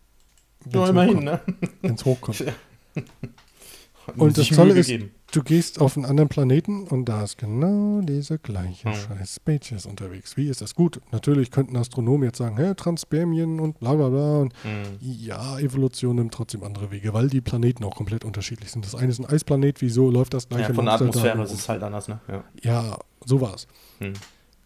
[0.66, 1.42] Nur immerhin, ne?
[1.82, 2.44] Wenn es hochkommt.
[4.16, 4.92] Und das Tolle ist,
[5.32, 8.94] du gehst auf einen anderen Planeten und da ist genau diese gleiche oh.
[8.94, 10.38] scheiß Spezies unterwegs.
[10.38, 10.76] Wie ist das?
[10.76, 14.38] Gut, natürlich könnten Astronomen jetzt sagen, hä, Transpermien und bla bla bla.
[14.40, 14.98] Und mhm.
[15.02, 18.86] ja, Evolution nimmt trotzdem andere Wege, weil die Planeten auch komplett unterschiedlich sind.
[18.86, 21.70] Das eine ist ein Eisplanet, wieso läuft das gleiche ja, von der Atmosphäre ist es
[21.70, 22.20] halt anders, ne?
[22.28, 23.68] Ja, ja so war's.
[24.00, 24.14] Mhm.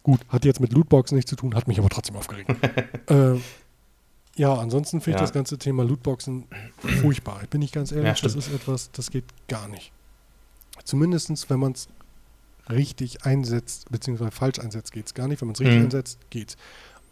[0.04, 2.50] Gut, hat jetzt mit Lootboxen nichts zu tun, hat mich aber trotzdem aufgeregt.
[3.10, 3.36] äh,
[4.36, 5.22] ja, ansonsten finde ich ja.
[5.22, 6.46] das ganze Thema Lootboxen
[7.02, 7.40] furchtbar.
[7.44, 9.92] Ich bin nicht ganz ehrlich, ja, das ist etwas, das geht gar nicht.
[10.84, 11.88] Zumindest, wenn man es
[12.70, 15.42] richtig einsetzt, beziehungsweise falsch einsetzt, geht es gar nicht.
[15.42, 15.86] Wenn man es richtig mhm.
[15.86, 16.58] einsetzt, geht's.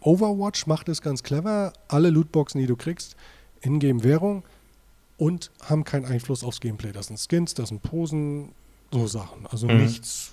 [0.00, 1.72] Overwatch macht es ganz clever.
[1.88, 3.16] Alle Lootboxen, die du kriegst,
[3.60, 4.44] Ingame-Währung
[5.18, 6.92] und haben keinen Einfluss aufs Gameplay.
[6.92, 8.52] Das sind Skins, das sind Posen,
[8.90, 9.46] so Sachen.
[9.46, 9.82] Also mhm.
[9.82, 10.32] nichts,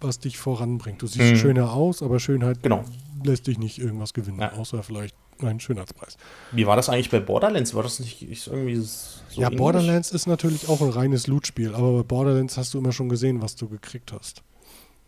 [0.00, 1.02] was dich voranbringt.
[1.02, 1.36] Du siehst mhm.
[1.36, 2.84] schöner aus, aber Schönheit genau.
[3.24, 4.52] lässt dich nicht irgendwas gewinnen, ja.
[4.52, 6.16] außer vielleicht einen Schönheitspreis.
[6.52, 7.74] Wie war das eigentlich bei Borderlands?
[7.74, 9.58] War das nicht irgendwie so Ja, ähnlich?
[9.58, 13.42] Borderlands ist natürlich auch ein reines Loot-Spiel, aber bei Borderlands hast du immer schon gesehen,
[13.42, 14.42] was du gekriegt hast.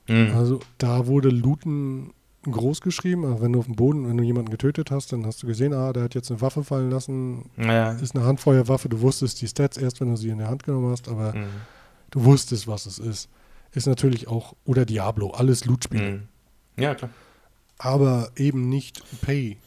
[0.08, 0.32] Mhm.
[0.34, 2.12] Also da wurde Looten
[2.42, 5.42] groß geschrieben, also wenn du auf dem Boden, wenn du jemanden getötet hast, dann hast
[5.42, 7.92] du gesehen, ah, der hat jetzt eine Waffe fallen lassen, ja.
[7.92, 10.90] ist eine Handfeuerwaffe, du wusstest die Stats erst, wenn du sie in der Hand genommen
[10.90, 11.48] hast, aber mhm.
[12.10, 13.28] du wusstest, was es ist.
[13.72, 16.10] Ist natürlich auch, oder Diablo, alles Loot-Spiele.
[16.10, 16.82] Mhm.
[16.82, 17.10] Ja, klar.
[17.76, 19.58] Aber eben nicht Pay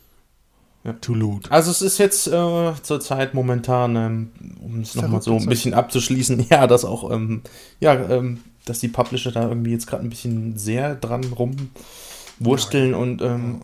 [0.83, 0.93] ja.
[0.93, 1.51] to loot.
[1.51, 6.47] Also es ist jetzt äh, zurzeit momentan, ähm, um es nochmal so ein bisschen abzuschließen,
[6.49, 7.41] ja, dass auch, ähm,
[7.79, 12.97] ja, ähm, dass die Publisher da irgendwie jetzt gerade ein bisschen sehr dran rumwursteln ja.
[12.97, 13.61] und ähm,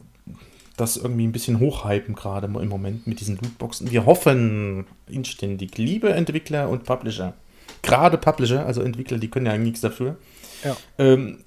[0.75, 3.89] das irgendwie ein bisschen hochhypen gerade im Moment mit diesen Lootboxen.
[3.91, 7.33] Wir hoffen inständig, liebe Entwickler und Publisher,
[7.81, 10.17] gerade Publisher, also Entwickler, die können ja nichts dafür.
[10.63, 10.77] Ja.
[10.99, 11.39] Ähm,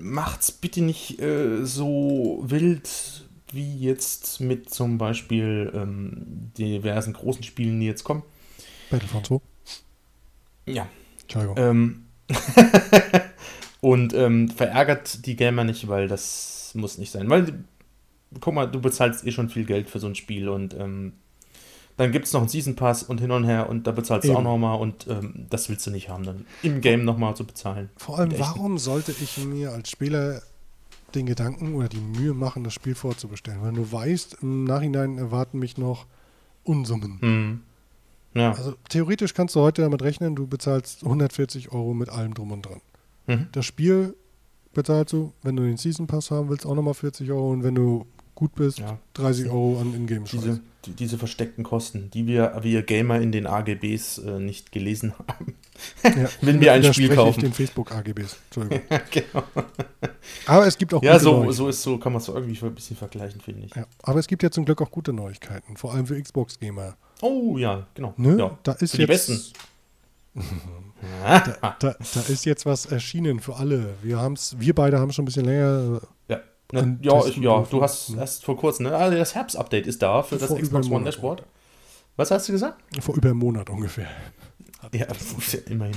[0.00, 3.23] macht's bitte nicht äh, so wild
[3.54, 8.22] wie jetzt mit zum Beispiel ähm, diversen großen Spielen, die jetzt kommen.
[8.90, 9.40] Battlefront 2.
[10.66, 10.88] Ja.
[11.22, 11.56] Entschuldigung.
[11.58, 12.04] Ähm,
[13.80, 17.28] und ähm, verärgert die Gamer nicht, weil das muss nicht sein.
[17.28, 17.64] Weil,
[18.40, 21.12] guck mal, du bezahlst eh schon viel Geld für so ein Spiel und ähm,
[21.96, 24.34] dann gibt es noch einen Season Pass und hin und her und da bezahlst Eben.
[24.34, 27.46] du auch nochmal und ähm, das willst du nicht haben, dann im Game nochmal zu
[27.46, 27.90] bezahlen.
[27.96, 30.42] Vor allem, warum sollte ich mir als Spieler
[31.14, 33.62] den Gedanken oder die Mühe machen, das Spiel vorzubestellen.
[33.62, 36.06] Weil du weißt, im Nachhinein erwarten mich noch
[36.64, 37.18] Unsummen.
[37.20, 37.60] Mhm.
[38.34, 38.52] Ja.
[38.52, 42.62] Also theoretisch kannst du heute damit rechnen, du bezahlst 140 Euro mit allem drum und
[42.62, 42.80] dran.
[43.26, 43.48] Mhm.
[43.52, 44.16] Das Spiel
[44.72, 47.74] bezahlst du, wenn du den Season Pass haben willst, auch nochmal 40 Euro und wenn
[47.74, 48.98] du gut bist, ja.
[49.14, 53.46] 30 Euro an Ingame diese, die, diese versteckten Kosten, die wir, wir Gamer in den
[53.46, 55.54] AGBs äh, nicht gelesen haben.
[56.02, 57.40] Ja, wenn wir ein Spiel kaufen.
[57.40, 58.36] den Facebook AGBs.
[58.46, 58.82] Entschuldigung.
[59.10, 59.44] genau.
[60.46, 62.74] Aber es gibt auch Ja, so, so ist so, kann man es so irgendwie ein
[62.74, 63.74] bisschen vergleichen, finde ich.
[63.74, 66.96] Ja, aber es gibt ja zum Glück auch gute Neuigkeiten, vor allem für Xbox-Gamer.
[67.22, 68.14] Oh ja, genau.
[68.16, 68.38] Ne?
[68.38, 69.52] Ja, da ist für die jetzt, Besten.
[71.22, 73.94] da, da, da, ist jetzt was erschienen für alle.
[74.02, 76.40] Wir haben's, wir beide haben schon ein bisschen länger ja.
[76.72, 78.96] Ne, ja, ich, ja, du hast erst vor kurzem, ne?
[78.96, 81.42] Also das Herbst-Update ist da für das vor Xbox One Dashboard.
[82.16, 82.82] Was hast du gesagt?
[83.00, 84.08] Vor über einem Monat ungefähr.
[84.92, 85.06] Ja,
[85.70, 85.96] immerhin.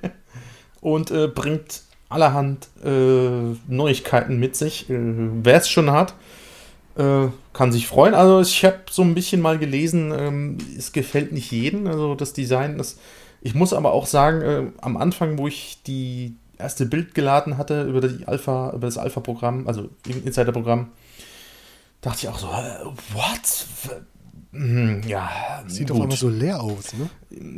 [0.80, 4.88] Und äh, bringt allerhand äh, Neuigkeiten mit sich.
[4.88, 6.14] Äh, Wer es schon hat,
[6.96, 8.14] äh, kann sich freuen.
[8.14, 11.86] Also ich habe so ein bisschen mal gelesen, ähm, es gefällt nicht jedem.
[11.88, 13.00] Also das Design ist.
[13.40, 17.82] Ich muss aber auch sagen, äh, am Anfang, wo ich die erste Bild geladen hatte
[17.82, 20.90] über die Alpha, über das Alpha-Programm, also Insider-Programm,
[22.00, 23.66] dachte ich auch so, äh, what?
[24.52, 25.30] Hm, ja.
[25.66, 25.98] Sieht gut.
[25.98, 27.08] doch immer so leer aus, ne?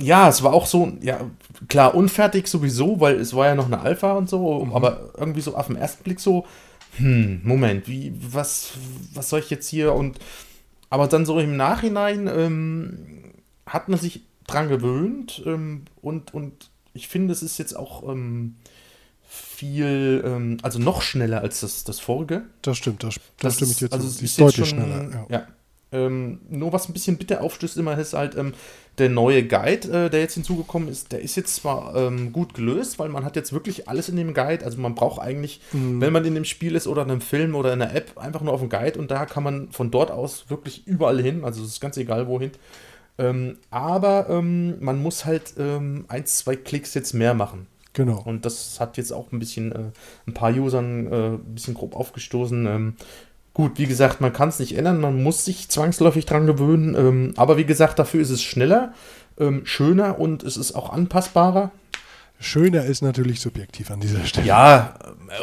[0.00, 1.20] Ja, es war auch so, ja,
[1.68, 4.72] klar, unfertig sowieso, weil es war ja noch eine Alpha und so, mhm.
[4.72, 6.46] aber irgendwie so auf den ersten Blick so,
[6.96, 8.72] hm, Moment, wie, was,
[9.12, 10.18] was soll ich jetzt hier und,
[10.90, 13.32] aber dann so im Nachhinein ähm,
[13.66, 18.54] hat man sich dran gewöhnt ähm, und, und ich finde, es ist jetzt auch ähm,
[19.64, 22.42] viel, ähm, also noch schneller als das, das vorige.
[22.62, 25.26] Das stimmt, das, das, das stimme ich jetzt also ist, ist deutlich schon, schneller.
[25.28, 25.38] Ja.
[25.38, 25.46] ja.
[25.92, 28.52] Ähm, nur was ein bisschen bitter aufstößt immer ist halt ähm,
[28.98, 32.98] der neue Guide, äh, der jetzt hinzugekommen ist, der ist jetzt zwar ähm, gut gelöst,
[32.98, 36.00] weil man hat jetzt wirklich alles in dem Guide, also man braucht eigentlich, mhm.
[36.00, 38.40] wenn man in dem Spiel ist oder in einem Film oder in einer App, einfach
[38.40, 41.62] nur auf dem Guide und da kann man von dort aus wirklich überall hin, also
[41.62, 42.50] es ist ganz egal wohin.
[43.16, 47.68] Ähm, aber ähm, man muss halt ähm, ein, zwei Klicks jetzt mehr machen.
[47.94, 48.20] Genau.
[48.24, 49.90] Und das hat jetzt auch ein bisschen äh,
[50.26, 52.66] ein paar Usern äh, ein bisschen grob aufgestoßen.
[52.66, 52.96] Ähm,
[53.54, 56.94] gut, wie gesagt, man kann es nicht ändern, man muss sich zwangsläufig dran gewöhnen.
[56.94, 58.92] Ähm, aber wie gesagt, dafür ist es schneller.
[59.38, 61.70] ähm, schöner und es ist auch anpassbarer.
[62.38, 64.46] Schöner ist natürlich subjektiv an dieser Stelle.
[64.46, 64.94] Ja,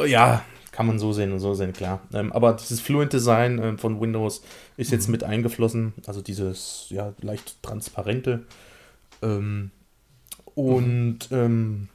[0.02, 2.02] äh, ja, kann man so sehen und so sehen, klar.
[2.14, 4.42] Ähm, aber dieses Fluent Design äh, von Windows
[4.78, 5.14] ist jetzt mhm.
[5.14, 8.44] mit eingeflossen, also dieses ja leicht transparente.
[9.22, 9.72] Ähm,
[10.54, 11.88] und mhm.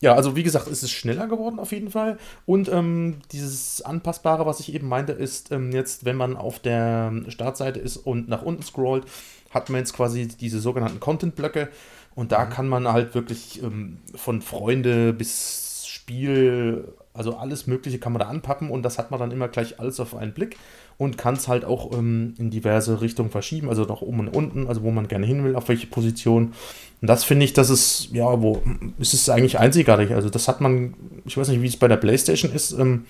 [0.00, 2.18] Ja, also wie gesagt, es ist schneller geworden auf jeden Fall.
[2.44, 7.12] Und ähm, dieses Anpassbare, was ich eben meinte, ist ähm, jetzt, wenn man auf der
[7.28, 9.04] Startseite ist und nach unten scrollt,
[9.50, 11.70] hat man jetzt quasi diese sogenannten Content-Blöcke.
[12.14, 12.50] Und da mhm.
[12.50, 18.28] kann man halt wirklich ähm, von Freunde bis Spiel, also alles Mögliche kann man da
[18.28, 20.56] anpappen und das hat man dann immer gleich alles auf einen Blick
[20.98, 24.66] und kann es halt auch ähm, in diverse Richtungen verschieben, also nach oben und unten,
[24.66, 26.54] also wo man gerne hin will, auf welche Position.
[27.02, 28.62] Und das finde ich, das ist, ja, wo,
[28.98, 30.12] ist es eigentlich einzigartig.
[30.12, 30.94] Also das hat man,
[31.26, 33.04] ich weiß nicht, wie es bei der Playstation ist, ähm,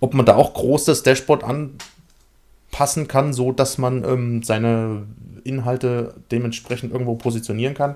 [0.00, 5.04] ob man da auch groß das Dashboard anpassen kann, so dass man ähm, seine
[5.44, 7.94] Inhalte dementsprechend irgendwo positionieren kann.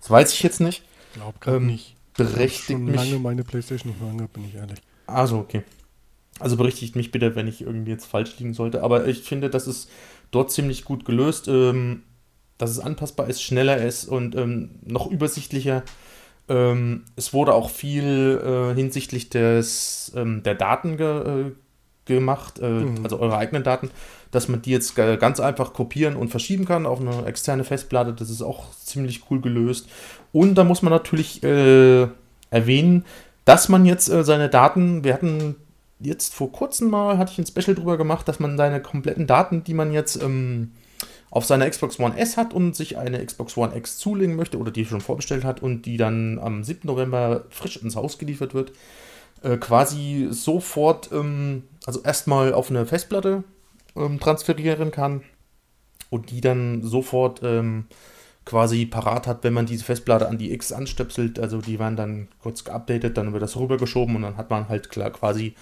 [0.00, 0.84] Das weiß ich jetzt nicht.
[1.12, 1.96] Ich glaube gerade ähm, nicht.
[2.16, 2.96] Berechtigt ich schon mich.
[2.96, 4.78] lange meine Playstation nicht mehr angehabt, bin ich ehrlich.
[5.06, 5.62] Also, okay.
[6.38, 8.82] Also berichtigt mich bitte, wenn ich irgendwie jetzt falsch liegen sollte.
[8.82, 9.90] Aber ich finde, das ist
[10.30, 11.48] dort ziemlich gut gelöst.
[11.48, 12.02] Ähm,
[12.58, 15.82] dass es anpassbar ist, schneller ist und ähm, noch übersichtlicher.
[16.48, 21.52] Ähm, es wurde auch viel äh, hinsichtlich des, ähm, der Daten ge, äh,
[22.06, 23.00] gemacht, äh, mhm.
[23.02, 23.90] also eure eigenen Daten,
[24.30, 28.12] dass man die jetzt ganz einfach kopieren und verschieben kann auf eine externe Festplatte.
[28.12, 29.88] Das ist auch ziemlich cool gelöst.
[30.32, 32.06] Und da muss man natürlich äh,
[32.50, 33.04] erwähnen,
[33.44, 35.56] dass man jetzt äh, seine Daten, wir hatten
[36.00, 39.64] jetzt vor kurzem mal, hatte ich ein Special drüber gemacht, dass man seine kompletten Daten,
[39.64, 40.72] die man jetzt ähm,
[41.30, 44.70] auf seiner Xbox One S hat und sich eine Xbox One X zulegen möchte oder
[44.70, 46.86] die schon vorbestellt hat und die dann am 7.
[46.86, 48.72] November frisch ins Haus geliefert wird,
[49.42, 53.44] äh, quasi sofort, ähm, also erstmal auf eine Festplatte
[53.96, 55.22] ähm, transferieren kann
[56.10, 57.86] und die dann sofort ähm,
[58.44, 61.38] quasi parat hat, wenn man diese Festplatte an die X anstöpselt.
[61.38, 64.88] Also die werden dann kurz geupdatet, dann wird das rübergeschoben und dann hat man halt
[64.88, 65.54] klar quasi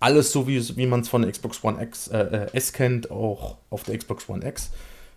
[0.00, 3.10] alles so, wie, wie man es von der Xbox One X, äh, äh, S kennt,
[3.10, 4.70] auch auf der Xbox One X.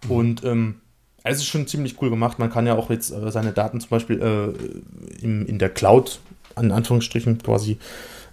[0.06, 0.12] Mhm.
[0.12, 0.82] Und ähm,
[1.24, 2.40] es ist schon ziemlich cool gemacht.
[2.40, 6.20] Man kann ja auch jetzt äh, seine Daten zum Beispiel äh, im, in der Cloud,
[6.56, 7.78] an Anführungsstrichen quasi,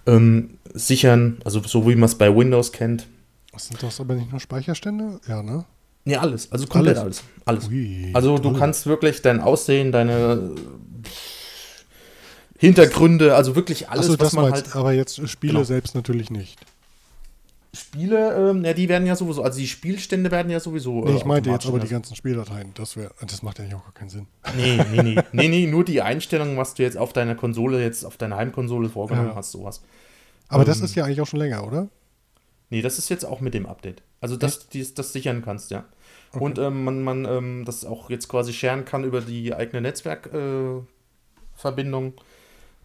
[0.05, 1.39] ähm, sichern.
[1.43, 3.07] Also so wie man es bei Windows kennt.
[3.51, 5.19] Was sind das aber nicht nur Speicherstände?
[5.27, 5.65] Ja, ne?
[6.05, 6.51] Nee, alles.
[6.51, 7.23] Also komplett alles.
[7.45, 7.65] Alles.
[7.65, 8.15] alles.
[8.15, 10.51] also du kannst wirklich dein Aussehen, deine
[12.65, 14.75] Hintergründe, also wirklich alles, so, was man halt.
[14.75, 15.63] Aber jetzt Spiele genau.
[15.63, 16.59] selbst natürlich nicht.
[17.75, 21.03] Spiele, ähm, ja, die werden ja sowieso, also die Spielstände werden ja sowieso.
[21.03, 22.71] Nee, ich äh, meinte jetzt aber die ganzen Spieldateien.
[22.75, 24.27] Das, wär, das macht ja auch gar keinen Sinn.
[24.55, 25.21] Nee, nee, nee.
[25.33, 28.89] nee, nee, nur die Einstellungen, was du jetzt auf deiner Konsole, jetzt auf deiner Heimkonsole
[28.89, 29.35] vorgenommen ja.
[29.35, 29.81] hast, sowas.
[30.47, 31.89] Aber ähm, das ist ja eigentlich auch schon länger, oder?
[32.69, 34.01] Nee, das ist jetzt auch mit dem Update.
[34.21, 35.85] Also, dass du das sichern kannst, ja.
[36.31, 36.43] Okay.
[36.43, 42.07] Und ähm, man, man ähm, das auch jetzt quasi scheren kann über die eigene Netzwerkverbindung.
[42.07, 42.21] Äh,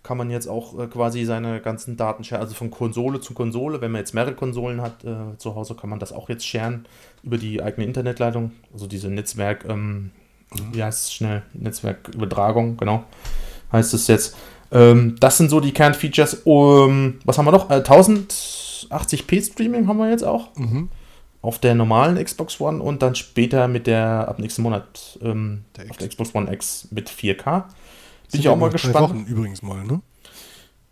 [0.03, 3.81] kann man jetzt auch äh, quasi seine ganzen Daten share, also von Konsole zu Konsole,
[3.81, 6.87] wenn man jetzt mehrere Konsolen hat äh, zu Hause, kann man das auch jetzt sharen
[7.23, 10.11] über die eigene Internetleitung, also diese Netzwerk, ähm,
[10.53, 10.73] mhm.
[10.73, 13.05] wie heißt es schnell, Netzwerkübertragung, genau,
[13.73, 14.37] heißt es jetzt.
[14.73, 16.43] Ähm, das sind so die Kernfeatures.
[16.45, 17.71] Um, was haben wir noch?
[17.71, 20.55] Äh, 1080p Streaming haben wir jetzt auch.
[20.57, 20.89] Mhm.
[21.43, 25.91] Auf der normalen Xbox One und dann später mit der, ab nächsten Monat, ähm, der
[25.91, 27.65] auf der Xbox One X mit 4K.
[28.31, 28.97] Bin ich auch mal gespannt.
[28.97, 30.01] Wochen übrigens mal, ne?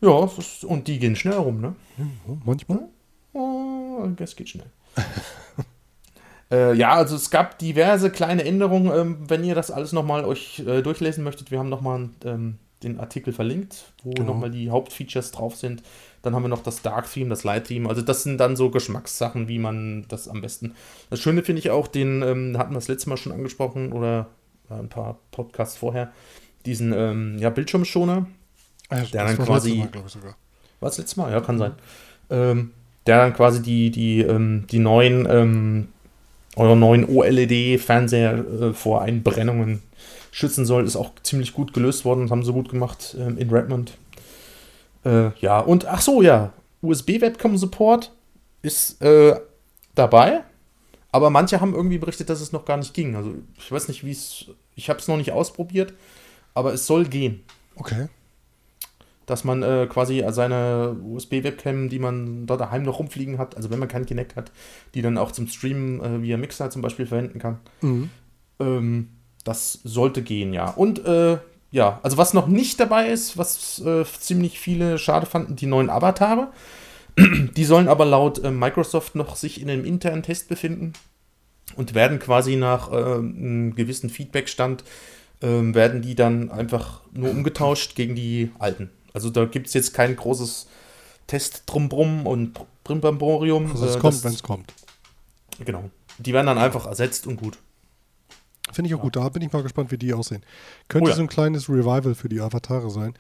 [0.01, 0.29] Ja,
[0.67, 1.75] und die gehen schnell rum, ne?
[1.97, 2.05] Ja,
[2.45, 2.89] manchmal.
[3.33, 4.71] Oh, es geht schnell.
[6.51, 8.93] äh, ja, also es gab diverse kleine Änderungen.
[8.93, 13.01] Ähm, wenn ihr das alles nochmal euch äh, durchlesen möchtet, wir haben nochmal ähm, den
[13.01, 14.33] Artikel verlinkt, wo genau.
[14.33, 15.83] nochmal die Hauptfeatures drauf sind.
[16.23, 17.89] Dann haben wir noch das Dark Theme, das Light Theme.
[17.89, 20.75] Also das sind dann so Geschmackssachen, wie man das am besten.
[21.11, 24.29] Das Schöne finde ich auch, den ähm, hatten wir das letzte Mal schon angesprochen oder
[24.71, 26.13] äh, ein paar Podcasts vorher
[26.69, 28.27] diesen ähm, ja, Bildschirmschoner,
[28.91, 29.77] ja, der dann quasi.
[29.77, 30.37] Mal, ich sogar.
[30.81, 31.33] Was letztes Mal?
[31.33, 31.73] Ja, kann sein.
[32.31, 32.73] Ähm,
[33.07, 35.89] der dann quasi die, die, ähm, die neuen, ähm,
[36.57, 39.83] eure neuen OLED-Fernseher äh, vor Einbrennungen
[40.31, 43.51] schützen soll, ist auch ziemlich gut gelöst worden und haben sie gut gemacht ähm, in
[43.51, 43.97] Redmond.
[45.05, 46.53] Äh, ja, und ach so, ja,
[46.83, 48.13] USB-Webcam-Support
[48.63, 49.37] ist äh,
[49.95, 50.43] dabei,
[51.11, 53.17] aber manche haben irgendwie berichtet, dass es noch gar nicht ging.
[53.17, 55.95] Also ich weiß nicht, wie es, ich habe es noch nicht ausprobiert,
[56.55, 57.45] aber es soll gehen.
[57.77, 58.09] Okay.
[59.27, 63.79] Dass man äh, quasi seine USB-Webcam, die man dort daheim noch rumfliegen hat, also wenn
[63.79, 64.51] man kein Kinect hat,
[64.95, 67.59] die dann auch zum Streamen äh, via Mixer zum Beispiel verwenden kann.
[67.83, 68.11] Mhm.
[68.59, 69.09] Ähm,
[69.45, 70.71] das sollte gehen, ja.
[70.71, 71.39] Und äh,
[71.71, 75.91] ja, also was noch nicht dabei ist, was äh, ziemlich viele schade fanden, die neuen
[75.91, 76.49] Avatare.
[77.57, 80.93] Die sollen aber laut äh, Microsoft noch sich in einem internen Test befinden
[81.75, 84.85] und werden quasi nach äh, einem gewissen Feedbackstand
[85.43, 88.91] ähm, werden die dann einfach nur umgetauscht gegen die alten.
[89.13, 90.69] Also da gibt es jetzt kein großes
[91.27, 93.71] Test drumrum und Brimbamborium.
[93.71, 94.75] Also es äh, kommt, wenn es kommt.
[95.65, 95.91] Genau.
[96.19, 97.59] Die werden dann einfach ersetzt und gut.
[98.73, 99.05] Finde ich auch ja.
[99.05, 99.17] gut.
[99.17, 100.43] Da bin ich mal gespannt, wie die aussehen.
[100.89, 101.17] Könnte oh ja.
[101.17, 103.15] so ein kleines Revival für die Avatare sein.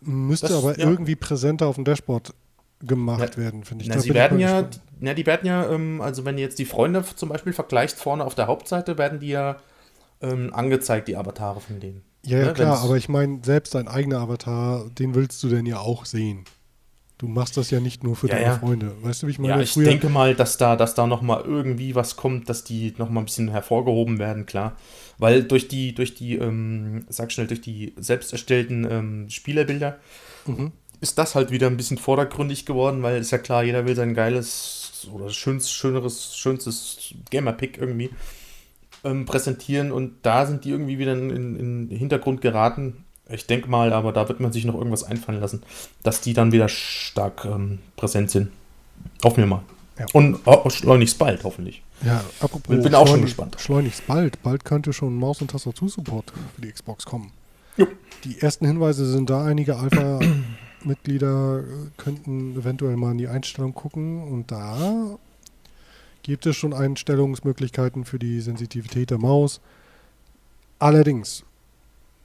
[0.00, 0.88] Müsste das, aber ja.
[0.88, 2.32] irgendwie präsenter auf dem Dashboard
[2.80, 3.90] gemacht werden, finde ich.
[3.90, 6.64] Na, sie werden ja, die, na, die werden ja, ähm, also wenn ihr jetzt die
[6.64, 9.56] Freunde zum Beispiel vergleicht, vorne auf der Hauptseite werden die ja
[10.20, 12.02] ähm, angezeigt, die Avatare von denen.
[12.24, 12.52] Ja, ja, ne?
[12.52, 16.44] klar, aber ich meine, selbst dein eigener Avatar, den willst du denn ja auch sehen.
[17.16, 18.58] Du machst das ja nicht nur für ja, deine ja.
[18.58, 18.92] Freunde.
[19.02, 19.54] Weißt du, wie ich meine?
[19.54, 23.22] Ja, ich denke mal, dass da, dass da nochmal irgendwie was kommt, dass die nochmal
[23.22, 24.76] ein bisschen hervorgehoben werden, klar.
[25.18, 29.98] Weil durch die, durch die, ähm, sag schnell, durch die selbst erstellten ähm, Spielerbilder
[30.46, 30.70] mhm.
[31.00, 34.14] ist das halt wieder ein bisschen vordergründig geworden, weil ist ja klar, jeder will sein
[34.14, 38.10] geiles oder schönes, schöneres, schönstes Gamer-Pick irgendwie
[39.04, 43.04] ähm, präsentieren und da sind die irgendwie wieder in, in, den Hintergrund geraten.
[43.28, 45.62] Ich denke mal, aber da wird man sich noch irgendwas einfallen lassen,
[46.02, 48.50] dass die dann wieder stark ähm, präsent sind.
[49.22, 49.62] Hoffen wir mal.
[49.98, 50.06] Ja.
[50.12, 51.82] Und oh, schleunigst bald, hoffentlich.
[52.04, 52.68] Ja, apropos.
[52.68, 53.56] Bin, bin auch schon gespannt.
[53.58, 54.42] Schleunigst bald.
[54.42, 57.32] Bald könnte schon Maus- und Tastatur-Support für die Xbox kommen.
[57.76, 57.86] Jo.
[58.24, 59.44] Die ersten Hinweise sind da.
[59.44, 61.64] Einige Alpha-Mitglieder
[61.96, 65.18] könnten eventuell mal in die Einstellung gucken und da
[66.28, 69.62] gibt es schon Einstellungsmöglichkeiten für die Sensitivität der Maus.
[70.78, 71.42] Allerdings,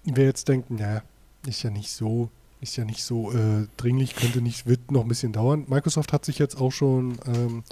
[0.03, 1.01] wer jetzt denkt, ja,
[1.47, 5.07] ist ja nicht so, ist ja nicht so äh, dringlich, könnte nicht, wird noch ein
[5.07, 5.63] bisschen dauern.
[5.69, 7.63] Microsoft hat sich jetzt auch schon ähm,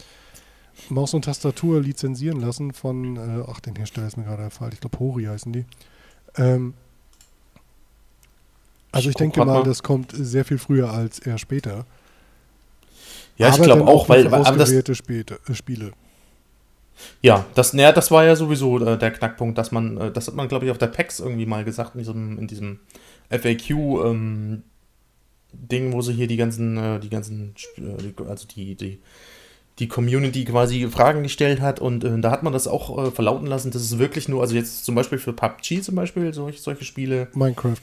[0.87, 4.79] Maus und Tastatur lizenzieren lassen von, äh, ach, den Hersteller ist mir gerade erfallen, ich
[4.79, 5.65] glaube Hori heißen die.
[6.37, 6.75] Ähm,
[8.93, 11.85] also ich, ich denke mal, das kommt sehr viel früher als eher später.
[13.37, 15.91] Ja, ich glaube auch, weil, weil aber das, äh, Spiele.
[17.21, 20.35] Ja, das, naja, das war ja sowieso äh, der Knackpunkt, dass man, äh, das hat
[20.35, 22.79] man, glaube ich, auf der PAX irgendwie mal gesagt, in diesem, in diesem
[23.29, 23.69] FAQ,
[24.05, 24.63] ähm,
[25.53, 28.99] Ding, wo sie hier die ganzen, äh, die ganzen, äh, also die, die,
[29.79, 33.47] die Community quasi Fragen gestellt hat und äh, da hat man das auch äh, verlauten
[33.47, 36.85] lassen, dass es wirklich nur, also jetzt zum Beispiel für PUBG zum Beispiel, solch, solche
[36.85, 37.27] Spiele.
[37.33, 37.81] Minecraft.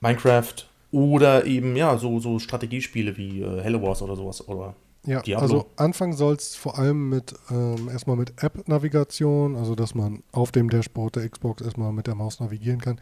[0.00, 4.74] Minecraft oder eben, ja, so, so Strategiespiele wie Hello Wars oder sowas oder
[5.06, 5.42] ja, Diablo.
[5.42, 10.52] also Anfang soll es vor allem mit ähm, erstmal mit App-Navigation, also dass man auf
[10.52, 13.00] dem Dashboard der Xbox erstmal mit der Maus navigieren kann.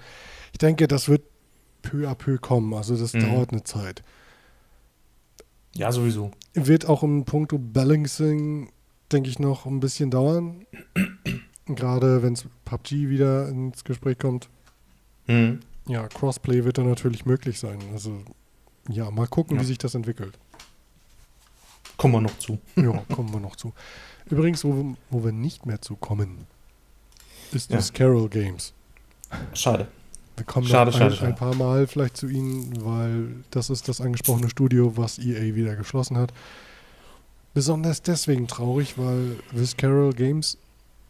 [0.53, 1.23] Ich denke, das wird
[1.83, 3.21] peu à peu kommen, also das mhm.
[3.21, 4.03] dauert eine Zeit.
[5.75, 6.31] Ja, sowieso.
[6.55, 8.71] Wird auch im Punkto Balancing,
[9.13, 10.67] denke ich, noch ein bisschen dauern.
[11.67, 14.49] Gerade wenn es PUBG wieder ins Gespräch kommt.
[15.27, 15.61] Mhm.
[15.87, 17.79] Ja, Crossplay wird dann natürlich möglich sein.
[17.93, 18.23] Also
[18.89, 19.63] ja, mal gucken, ja.
[19.63, 20.39] wie sich das entwickelt.
[21.99, 22.59] Kommen wir noch zu.
[22.77, 23.75] ja, kommen wir noch zu.
[24.31, 26.47] Übrigens, wo, wo wir nicht mehr zu kommen,
[27.53, 27.77] ist ja.
[27.77, 28.73] das Carol Games.
[29.53, 29.89] Schade.
[30.37, 31.27] Wir kommen schade, schade, ein, schade.
[31.27, 35.75] ein paar Mal vielleicht zu Ihnen, weil das ist das angesprochene Studio, was EA wieder
[35.75, 36.33] geschlossen hat.
[37.55, 40.57] Besonders deswegen traurig, weil This Carol Games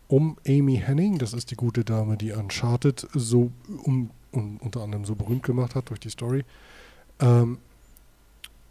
[0.08, 5.04] um Amy Henning, das ist die gute Dame, die Uncharted so um, um, unter anderem
[5.04, 6.44] so berühmt gemacht hat durch die Story,
[7.20, 7.58] ähm,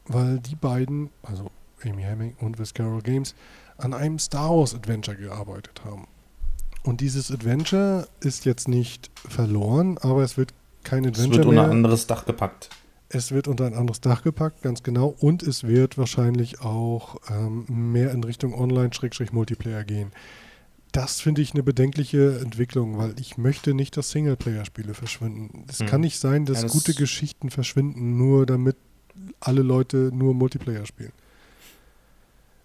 [0.08, 1.52] weil die beiden, also
[1.86, 3.36] Amy Hemming und With Carol Games
[3.78, 6.08] an einem Star Wars Adventure gearbeitet haben.
[6.84, 11.32] Und dieses Adventure ist jetzt nicht verloren, aber es wird kein Adventure mehr.
[11.32, 12.70] Es wird unter ein anderes Dach gepackt.
[13.10, 15.16] Es wird unter ein anderes Dach gepackt, ganz genau.
[15.20, 20.12] Und es wird wahrscheinlich auch ähm, mehr in Richtung Online-Multiplayer gehen.
[20.92, 25.66] Das finde ich eine bedenkliche Entwicklung, weil ich möchte nicht, dass Singleplayer-Spiele verschwinden.
[25.68, 25.88] Es hm.
[25.88, 28.78] kann nicht sein, dass ja, das gute Geschichten verschwinden, nur damit
[29.40, 31.12] alle Leute nur Multiplayer spielen.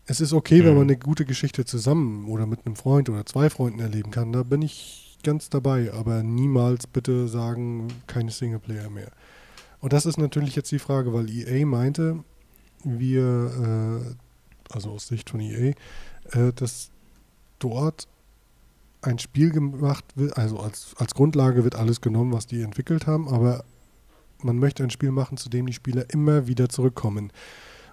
[0.07, 0.66] Es ist okay, mhm.
[0.66, 4.32] wenn man eine gute Geschichte zusammen oder mit einem Freund oder zwei Freunden erleben kann.
[4.32, 9.11] Da bin ich ganz dabei, aber niemals bitte sagen, keine Singleplayer mehr.
[9.80, 12.24] Und das ist natürlich jetzt die Frage, weil EA meinte,
[12.84, 15.74] wir, äh, also aus Sicht von EA,
[16.32, 16.90] äh, dass
[17.59, 18.09] dort
[19.03, 23.28] ein Spiel gemacht wird, also als, als Grundlage wird alles genommen, was die entwickelt haben,
[23.28, 23.64] aber
[24.38, 27.32] man möchte ein Spiel machen, zu dem die Spieler immer wieder zurückkommen.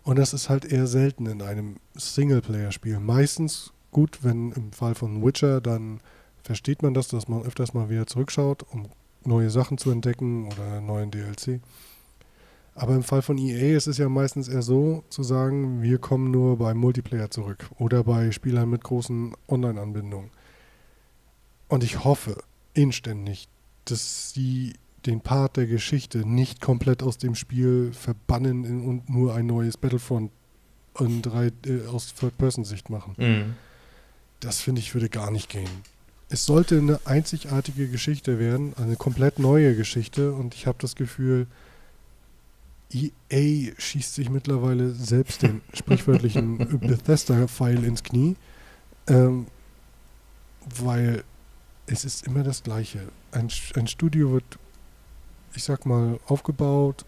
[0.04, 3.00] Und das ist halt eher selten in einem Singleplayer-Spiel.
[3.00, 6.00] Meistens gut, wenn im Fall von Witcher, dann
[6.44, 8.88] versteht man das, dass man öfters mal wieder zurückschaut, um
[9.24, 11.62] neue Sachen zu entdecken oder einen neuen DLC.
[12.76, 16.32] Aber im Fall von EA ist es ja meistens eher so, zu sagen, wir kommen
[16.32, 20.32] nur beim Multiplayer zurück oder bei Spielern mit großen Online-Anbindungen.
[21.68, 22.42] Und ich hoffe
[22.74, 23.50] inständig,
[23.84, 24.74] dass sie
[25.06, 30.32] den Part der Geschichte nicht komplett aus dem Spiel verbannen und nur ein neues Battlefront
[31.00, 33.16] in drei, äh, aus Third-Person-Sicht machen.
[33.18, 33.56] Mhm.
[34.40, 35.70] Das finde ich würde gar nicht gehen.
[36.30, 41.48] es sollte eine einzigartige Geschichte werden, eine komplett neue Geschichte und ich habe das Gefühl,
[42.92, 48.36] EA schießt sich mittlerweile selbst den sprichwörtlichen Bethesda-Pfeil ins Knie,
[49.08, 49.48] ähm,
[50.80, 51.24] weil
[51.88, 53.00] es ist immer das Gleiche.
[53.32, 54.60] Ein, ein Studio wird,
[55.56, 57.06] ich sag mal, aufgebaut,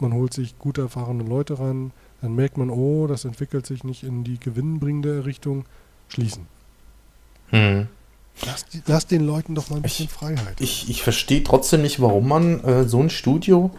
[0.00, 4.02] man holt sich gut erfahrene Leute ran, dann merkt man, oh, das entwickelt sich nicht
[4.02, 5.64] in die gewinnbringende Richtung,
[6.08, 6.46] schließen.
[7.48, 7.88] Hm.
[8.44, 10.60] Lass, lass, den Leuten doch mal ein bisschen ich, Freiheit.
[10.60, 13.70] Ich, ich verstehe trotzdem nicht, warum man äh, so ein Studio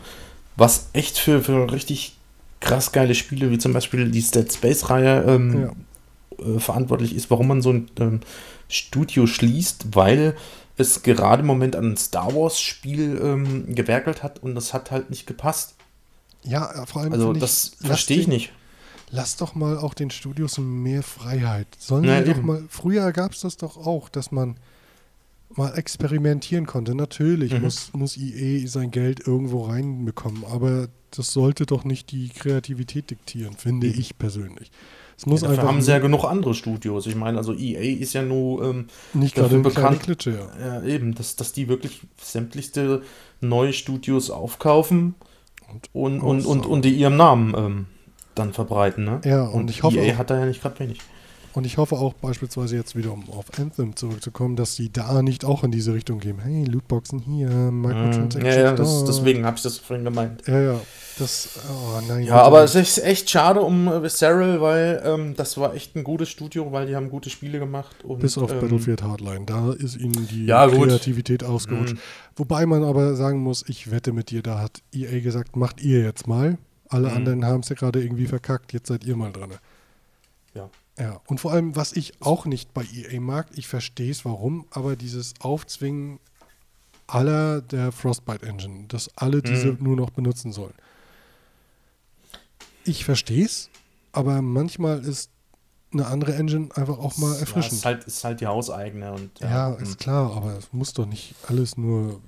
[0.56, 2.16] was echt für, für richtig
[2.60, 5.62] krass geile Spiele, wie zum Beispiel die Dead Space-Reihe, ähm,
[6.39, 6.45] ja.
[6.45, 8.20] äh, verantwortlich ist, warum man so ein ähm,
[8.70, 10.36] Studio schließt, weil
[10.78, 15.09] es gerade im Moment an ein Star Wars-Spiel ähm, gewerkelt hat und das hat halt
[15.09, 15.76] nicht gepasst.
[16.43, 17.13] Ja, vor allem.
[17.13, 18.51] Also, das verstehe ich nicht.
[19.11, 21.67] Lass doch mal auch den Studios mehr Freiheit.
[21.78, 22.63] Sollen ja, doch mal.
[22.69, 24.57] Früher gab es das doch auch, dass man
[25.58, 26.95] mal experimentieren konnte.
[26.95, 27.62] Natürlich mhm.
[27.62, 33.53] muss, muss EA sein Geld irgendwo reinbekommen, aber das sollte doch nicht die Kreativität diktieren,
[33.53, 33.93] finde mhm.
[33.97, 34.72] ich persönlich.
[35.18, 37.08] Es muss ja, dafür haben sie ja genug andere Studios.
[37.08, 40.80] Ich meine, also EA ist ja nur ähm, nicht dafür bekannt, Klitsche, ja.
[40.80, 40.84] ja.
[40.84, 43.01] eben, dass, dass die wirklich sämtlichste
[43.39, 45.16] neue Studios aufkaufen
[45.93, 47.86] und, und, und, und, die ihrem Namen ähm,
[48.36, 49.06] dann verbreiten.
[49.06, 49.22] Ne?
[49.24, 49.99] Ja, und, und ich hoffe.
[49.99, 50.99] EA hat da ja nicht gerade wenig.
[51.56, 55.45] Und ich hoffe auch beispielsweise jetzt wieder, um auf Anthem zurückzukommen, dass sie da nicht
[55.45, 56.39] auch in diese Richtung gehen.
[56.39, 60.45] Hey, Lootboxen hier, Microtransactions Ja, ja das, deswegen habe ich das vorhin gemeint.
[60.47, 60.82] Ja, ja.
[61.18, 62.24] Das, oh nein.
[62.24, 66.03] Ja, aber es ist echt schade um äh, Visceral, weil ähm, das war echt ein
[66.03, 68.03] gutes Studio, weil die haben gute Spiele gemacht.
[68.03, 69.45] Und, Bis auf ähm, Battlefield Hardline.
[69.45, 71.93] Da ist ihnen die ja, Kreativität ausgerutscht.
[71.93, 71.99] Mhm.
[72.36, 76.03] Wobei man aber sagen muss, ich wette mit dir, da hat EA gesagt, macht ihr
[76.03, 76.58] jetzt mal.
[76.89, 77.16] Alle mhm.
[77.16, 79.51] anderen haben es ja gerade irgendwie verkackt, jetzt seid ihr mal dran.
[80.53, 80.70] Ja.
[80.98, 84.66] Ja, und vor allem, was ich auch nicht bei EA mag, ich verstehe es warum,
[84.72, 86.20] aber dieses Aufzwingen
[87.08, 89.84] aller der Frostbite Engine, dass alle diese mhm.
[89.84, 90.74] nur noch benutzen sollen.
[92.86, 93.70] Ich verstehe es,
[94.12, 95.30] aber manchmal ist
[95.91, 97.72] eine andere Engine einfach auch mal erfrischend.
[97.72, 99.12] Ja, ist, halt, ist halt die hauseigene.
[99.12, 99.98] Und, ja, ja ist hm.
[99.98, 102.22] klar, aber es muss doch nicht alles nur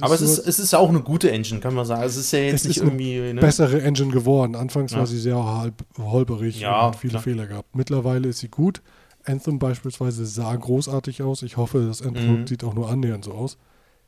[0.00, 2.02] aber es ist, es ist auch eine gute Engine, kann man sagen.
[2.02, 3.18] Es ist ja jetzt nicht irgendwie.
[3.18, 3.40] Eine ne?
[3.40, 4.54] bessere Engine geworden.
[4.54, 4.98] Anfangs ja.
[4.98, 7.22] war sie sehr halb, holperig ja, und hat viele klar.
[7.22, 7.74] Fehler gehabt.
[7.74, 8.82] Mittlerweile ist sie gut.
[9.24, 11.42] Anthem beispielsweise sah großartig aus.
[11.42, 12.46] Ich hoffe, das Endprodukt mhm.
[12.46, 13.58] sieht auch nur annähernd so aus.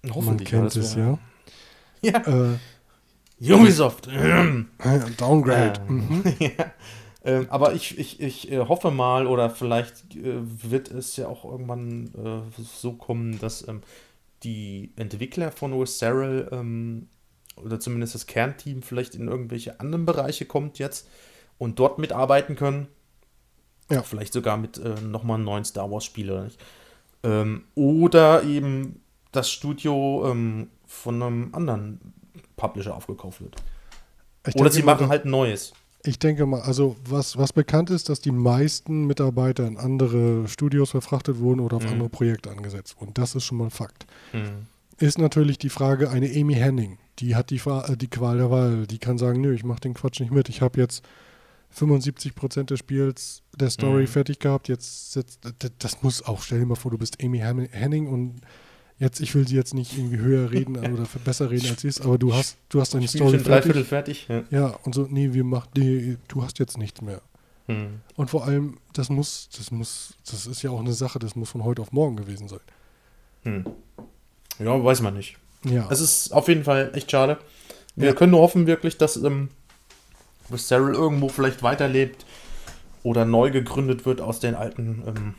[0.03, 1.18] Man kennt es ja.
[2.03, 2.22] Ja.
[2.27, 4.09] Äh, Ubisoft.
[5.18, 5.81] Downgrade.
[5.89, 6.22] Ähm, mhm.
[6.39, 6.51] ja.
[7.25, 11.45] Ähm, aber ich, ich, ich äh, hoffe mal, oder vielleicht äh, wird es ja auch
[11.45, 13.81] irgendwann äh, so kommen, dass ähm,
[14.43, 17.09] die Entwickler von Visceral ähm,
[17.57, 21.09] oder zumindest das Kernteam vielleicht in irgendwelche anderen Bereiche kommt jetzt
[21.59, 22.89] und dort mitarbeiten können.
[23.91, 24.03] Ja.
[24.03, 26.61] Vielleicht sogar mit äh, nochmal einem neuen Star Wars-Spiel oder nicht.
[27.22, 32.01] Ähm, oder eben das Studio ähm, von einem anderen
[32.57, 33.57] Publisher aufgekauft wird.
[34.47, 35.72] Ich oder sie machen halt Neues.
[36.07, 40.90] Ich denke mal, also was, was bekannt ist, dass die meisten Mitarbeiter in andere Studios
[40.90, 41.92] verfrachtet wurden oder auf mhm.
[41.92, 43.14] andere Projekte angesetzt wurden.
[43.14, 44.07] Das ist schon mal ein Fakt.
[44.32, 44.66] Mhm.
[44.98, 48.86] Ist natürlich die Frage, eine Amy Henning, die hat die, äh, die Qual der Wahl.
[48.86, 50.50] Die kann sagen, nö, ich mache den Quatsch nicht mit.
[50.50, 51.05] Ich habe jetzt
[51.70, 54.09] 75 Prozent des Spiels, der Story mhm.
[54.09, 54.68] fertig gehabt.
[54.68, 55.40] Jetzt, jetzt,
[55.78, 58.42] das muss auch, stell dir mal vor, du bist Amy Henning und
[58.99, 62.01] jetzt, ich will sie jetzt nicht irgendwie höher reden oder besser reden als sie ist,
[62.01, 63.47] aber du hast, du hast deine Story fertig.
[63.47, 64.26] Dreiviertel fertig.
[64.28, 64.45] Ja.
[64.51, 67.20] ja, und so, nee, wir machen, nee, du hast jetzt nichts mehr.
[67.66, 68.01] Hm.
[68.16, 71.51] Und vor allem, das muss, das muss, das ist ja auch eine Sache, das muss
[71.51, 72.61] von heute auf morgen gewesen sein.
[73.42, 73.64] Hm.
[74.59, 75.36] Ja, weiß man nicht.
[75.64, 75.88] Ja.
[75.90, 77.38] Es ist auf jeden Fall echt schade.
[77.97, 78.14] Wir ja.
[78.14, 79.49] können nur hoffen wirklich, dass ähm,
[80.55, 82.26] Cyril irgendwo vielleicht weiterlebt
[83.03, 85.34] oder neu gegründet wird aus den alten ähm,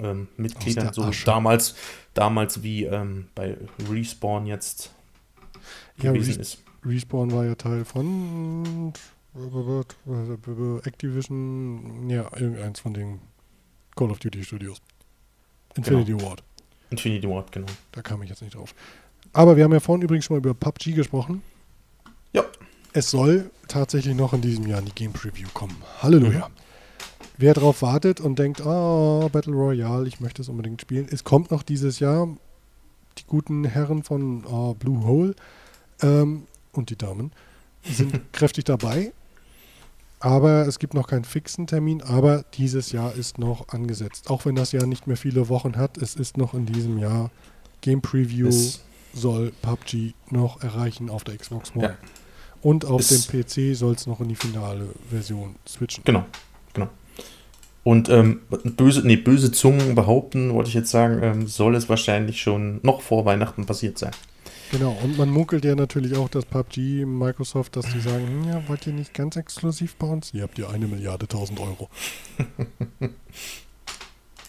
[0.00, 1.74] ähm, Mitgliedern, so damals,
[2.14, 3.56] damals wie ähm, bei
[3.90, 4.92] Respawn jetzt
[5.96, 6.64] ja, gewesen Res ist.
[6.84, 8.92] Respawn war ja Teil von
[10.84, 13.20] Activision, ja, irgendeins von den
[13.96, 14.80] Call of Duty Studios.
[15.74, 16.30] Infinity genau.
[16.30, 16.42] Ward.
[16.90, 17.66] Infinity Ward, genau.
[17.92, 18.74] Da kam ich jetzt nicht drauf.
[19.32, 21.42] Aber wir haben ja vorhin übrigens schon mal über PUBG gesprochen.
[22.32, 22.44] Ja.
[22.92, 25.76] Es soll tatsächlich noch in diesem Jahr in die Game Preview kommen.
[26.00, 26.48] Halleluja.
[26.48, 26.67] Mhm.
[27.40, 31.52] Wer darauf wartet und denkt, oh, Battle Royale, ich möchte es unbedingt spielen, es kommt
[31.52, 32.28] noch dieses Jahr.
[33.16, 35.34] Die guten Herren von oh, Blue Hole
[36.02, 37.32] ähm, und die Damen
[37.84, 39.12] sind kräftig dabei.
[40.20, 44.30] Aber es gibt noch keinen fixen Termin, aber dieses Jahr ist noch angesetzt.
[44.30, 47.30] Auch wenn das Jahr nicht mehr viele Wochen hat, es ist noch in diesem Jahr.
[47.82, 48.82] Game Preview es
[49.14, 51.84] soll PUBG noch erreichen auf der Xbox One.
[51.84, 51.96] Ja.
[52.62, 56.02] Und auf dem PC soll es noch in die finale Version switchen.
[56.04, 56.26] Genau.
[57.84, 62.40] Und ähm, böse, nee, böse Zungen behaupten, wollte ich jetzt sagen, ähm, soll es wahrscheinlich
[62.40, 64.12] schon noch vor Weihnachten passiert sein.
[64.70, 68.68] Genau, und man munkelt ja natürlich auch, dass PUBG, Microsoft, dass die sagen, hm, ja,
[68.68, 70.34] wollt ihr nicht ganz exklusiv bei uns?
[70.34, 71.88] Ihr habt ja eine Milliarde tausend Euro.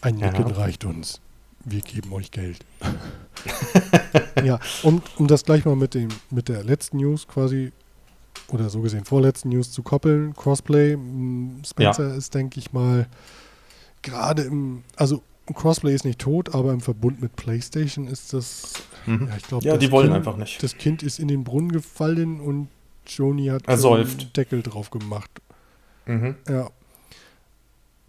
[0.02, 0.56] Ein Nicken ja.
[0.56, 1.22] reicht uns.
[1.64, 2.60] Wir geben euch Geld.
[4.44, 7.72] ja, und um das gleich mal mit, dem, mit der letzten News quasi,
[8.50, 12.16] oder so gesehen vorletzten News zu koppeln, Crossplay, hm, Spencer ja.
[12.16, 13.08] ist, denke ich mal,
[14.02, 15.22] gerade im, also
[15.54, 18.74] Crossplay ist nicht tot, aber im Verbund mit PlayStation ist das.
[19.06, 19.28] Mhm.
[19.28, 20.62] Ja, ich glaube, ja, die wollen kind, einfach nicht.
[20.62, 22.70] Das Kind ist in den Brunnen gefallen und
[23.08, 25.32] Joni hat einen Deckel drauf gemacht.
[26.06, 26.36] Mhm.
[26.48, 26.70] Ja.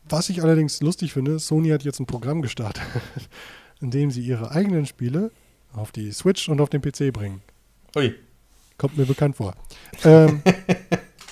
[0.08, 2.82] Was ich allerdings lustig finde, Sony hat jetzt ein Programm gestartet,
[3.80, 5.30] in dem sie ihre eigenen Spiele
[5.72, 7.42] auf die Switch und auf den PC bringen.
[7.96, 8.14] Ui.
[8.80, 9.52] Kommt mir bekannt vor.
[10.04, 10.42] Ähm,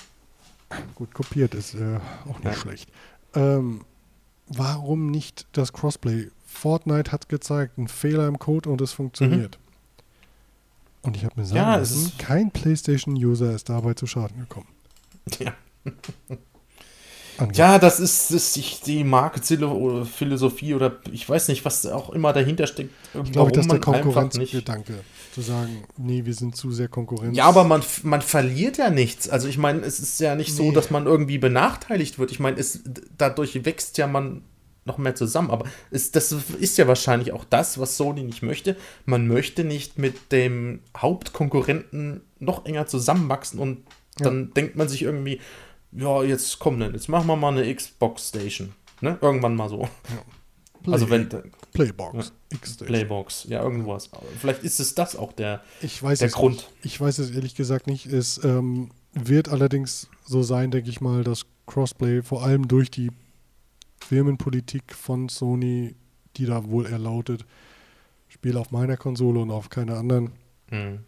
[0.93, 1.97] gut, kopiert ist äh,
[2.29, 2.53] auch nicht ja.
[2.53, 2.91] schlecht.
[3.33, 3.81] Ähm,
[4.45, 6.29] warum nicht das Crossplay?
[6.45, 9.57] Fortnite hat gezeigt, ein Fehler im Code und es funktioniert.
[9.57, 11.07] Mhm.
[11.07, 14.67] Und ich habe mir sagen ja, lassen, kein PlayStation-User ist dabei zu Schaden gekommen.
[15.39, 15.53] Ja.
[17.53, 22.67] Ja, das ist, das ist die Marketphilosophie oder ich weiß nicht, was auch immer dahinter
[22.67, 22.91] steckt.
[23.23, 24.99] Ich glaube, das ist der Konkurrenzgedanke.
[25.33, 27.37] Zu sagen, nee, wir sind zu sehr Konkurrenz.
[27.37, 29.29] Ja, aber man, man verliert ja nichts.
[29.29, 30.65] Also ich meine, es ist ja nicht nee.
[30.65, 32.31] so, dass man irgendwie benachteiligt wird.
[32.31, 32.57] Ich meine,
[33.17, 34.41] dadurch wächst ja man
[34.85, 35.51] noch mehr zusammen.
[35.51, 38.75] Aber es, das ist ja wahrscheinlich auch das, was Sony nicht möchte.
[39.05, 43.83] Man möchte nicht mit dem Hauptkonkurrenten noch enger zusammenwachsen und
[44.17, 44.53] dann ja.
[44.55, 45.39] denkt man sich irgendwie,
[45.91, 48.73] ja, jetzt komm denn, jetzt machen wir mal eine Xbox Station.
[49.01, 49.17] Ne?
[49.21, 49.81] Irgendwann mal so.
[49.81, 50.23] Ja.
[50.83, 51.27] Play, also wenn
[51.73, 52.33] Playbox.
[52.51, 54.09] Ja, Playbox, ja, irgendwas.
[54.39, 56.55] Vielleicht ist es das auch der, ich weiß der Grund.
[56.55, 56.69] Nicht.
[56.83, 58.05] Ich weiß es ehrlich gesagt nicht.
[58.05, 63.11] Es ähm, wird allerdings so sein, denke ich mal, dass Crossplay vor allem durch die
[64.05, 65.95] Firmenpolitik von Sony,
[66.37, 67.45] die da wohl erlautet,
[68.27, 70.31] Spiele auf meiner Konsole und auf keiner anderen,
[70.71, 70.99] mhm.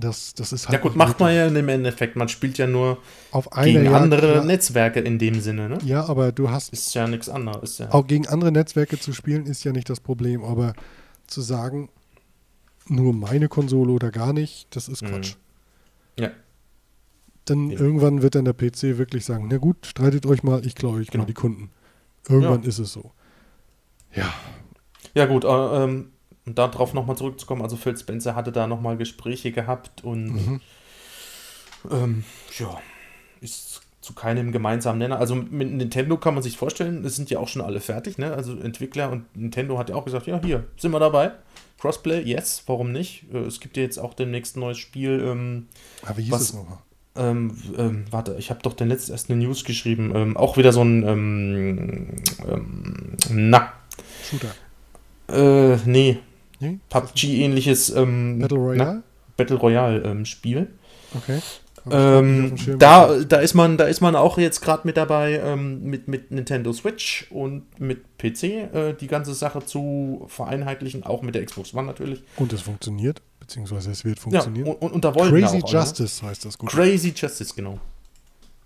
[0.00, 2.14] Das, das ist halt ja gut, macht man ja im Endeffekt.
[2.14, 2.98] Man spielt ja nur
[3.32, 4.44] auf gegen Jagd, andere ja.
[4.44, 5.68] Netzwerke in dem Sinne.
[5.68, 5.78] Ne?
[5.84, 6.72] Ja, aber du hast...
[6.72, 7.78] Ist ja nichts anderes.
[7.78, 7.90] Ja.
[7.90, 10.44] Auch gegen andere Netzwerke zu spielen ist ja nicht das Problem.
[10.44, 10.74] Aber
[11.26, 11.88] zu sagen,
[12.86, 15.08] nur meine Konsole oder gar nicht, das ist mhm.
[15.08, 15.34] Quatsch.
[16.16, 16.22] Mhm.
[16.24, 16.30] Ja.
[17.44, 17.80] Dann ja.
[17.80, 21.08] irgendwann wird dann der PC wirklich sagen, na gut, streitet euch mal, ich glaube euch
[21.08, 21.24] genau.
[21.24, 21.70] mal die Kunden.
[22.28, 23.10] Irgendwann ist es so.
[24.14, 24.32] Ja.
[25.14, 26.12] Ja gut, äh, ähm,
[26.48, 30.60] und darauf nochmal zurückzukommen, also Phil Spencer hatte da nochmal Gespräche gehabt und mhm.
[31.90, 32.24] ähm,
[32.58, 32.78] ja,
[33.42, 35.18] ist zu keinem gemeinsamen Nenner.
[35.18, 38.32] Also mit Nintendo kann man sich vorstellen, es sind ja auch schon alle fertig, ne?
[38.32, 41.32] Also Entwickler und Nintendo hat ja auch gesagt, ja, hier, sind wir dabei.
[41.78, 43.26] Crossplay, yes, warum nicht?
[43.30, 45.22] Äh, es gibt ja jetzt auch demnächst ein neues Spiel.
[45.22, 45.66] Ähm,
[46.00, 46.78] Aber wie hieß was, es nochmal?
[47.14, 50.12] Ähm, ähm, warte, ich habe doch den letzten erst eine News geschrieben.
[50.16, 53.74] Ähm, auch wieder so ein ähm, ähm, na.
[54.30, 54.54] Shooter.
[55.30, 56.20] Äh, nee,
[56.60, 56.78] Nee?
[56.90, 59.02] PUBG-ähnliches ähm, Battle Royale?
[59.36, 60.58] Battle Royale-Spiel.
[60.58, 60.68] Ähm,
[61.14, 61.40] okay.
[61.90, 66.08] Ähm, da, da, ist man, da ist man auch jetzt gerade mit dabei, ähm, mit,
[66.08, 71.44] mit Nintendo Switch und mit PC äh, die ganze Sache zu vereinheitlichen, auch mit der
[71.44, 72.22] Xbox One natürlich.
[72.36, 74.66] Und es funktioniert, beziehungsweise es wird funktionieren.
[74.66, 76.30] Ja, und, und, und da wollen Crazy auch, Justice ne?
[76.30, 76.70] heißt das gut.
[76.70, 77.78] Crazy Justice, genau.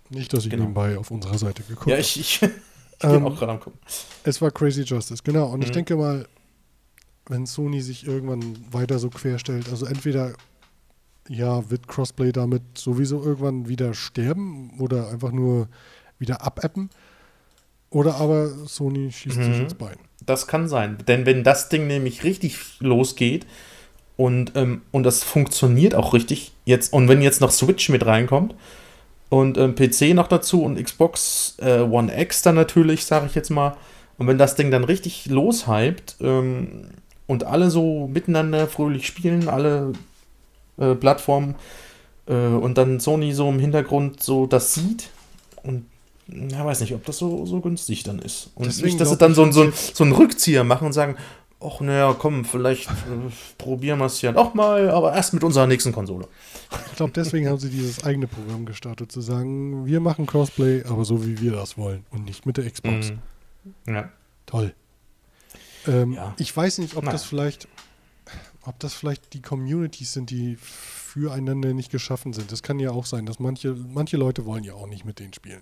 [0.09, 0.63] Nicht, dass ich genau.
[0.63, 1.91] nebenbei auf unserer Seite geguckt habe.
[1.91, 2.49] Ja, ich, ich, ich
[2.99, 3.79] bin ähm, auch gerade am gucken.
[4.23, 5.47] Es war Crazy Justice, genau.
[5.47, 5.65] Und mhm.
[5.65, 6.27] ich denke mal,
[7.27, 9.69] wenn Sony sich irgendwann weiter so querstellt.
[9.69, 10.33] Also entweder
[11.29, 15.67] ja, wird Crossplay damit sowieso irgendwann wieder sterben oder einfach nur
[16.19, 16.89] wieder abappen.
[17.89, 19.43] Oder aber Sony schießt mhm.
[19.43, 19.97] sich ins Bein.
[20.25, 20.97] Das kann sein.
[21.07, 23.45] Denn wenn das Ding nämlich richtig losgeht
[24.17, 28.55] und, ähm, und das funktioniert auch richtig, jetzt, und wenn jetzt noch Switch mit reinkommt
[29.29, 33.49] und ähm, PC noch dazu und Xbox äh, One X dann natürlich, sage ich jetzt
[33.49, 33.77] mal,
[34.17, 36.89] und wenn das Ding dann richtig loshypt, ähm,
[37.33, 39.93] und alle so miteinander fröhlich spielen, alle
[40.77, 41.55] äh, Plattformen
[42.27, 45.09] äh, und dann Sony so im Hintergrund so das sieht
[45.63, 45.85] und
[46.27, 48.51] ja, weiß nicht, ob das so, so günstig dann ist.
[48.55, 51.17] Und Deswegen nicht, dass sie dann so, so, so einen Rückzieher machen und sagen,
[51.59, 55.67] ach naja, komm, vielleicht äh, probieren wir es ja doch mal, aber erst mit unserer
[55.67, 56.27] nächsten Konsole.
[56.91, 61.03] Ich glaube, deswegen haben sie dieses eigene Programm gestartet, zu sagen, wir machen Crossplay, aber
[61.03, 63.11] so wie wir das wollen und nicht mit der Xbox.
[63.85, 64.09] Mm, ja.
[64.45, 64.73] Toll.
[65.87, 66.33] Ähm, ja.
[66.37, 67.13] Ich weiß nicht, ob Nein.
[67.13, 67.67] das vielleicht,
[68.63, 72.51] ob das vielleicht die Communities sind, die füreinander nicht geschaffen sind.
[72.51, 75.33] Das kann ja auch sein, dass manche, manche Leute wollen ja auch nicht mit denen
[75.33, 75.61] spielen.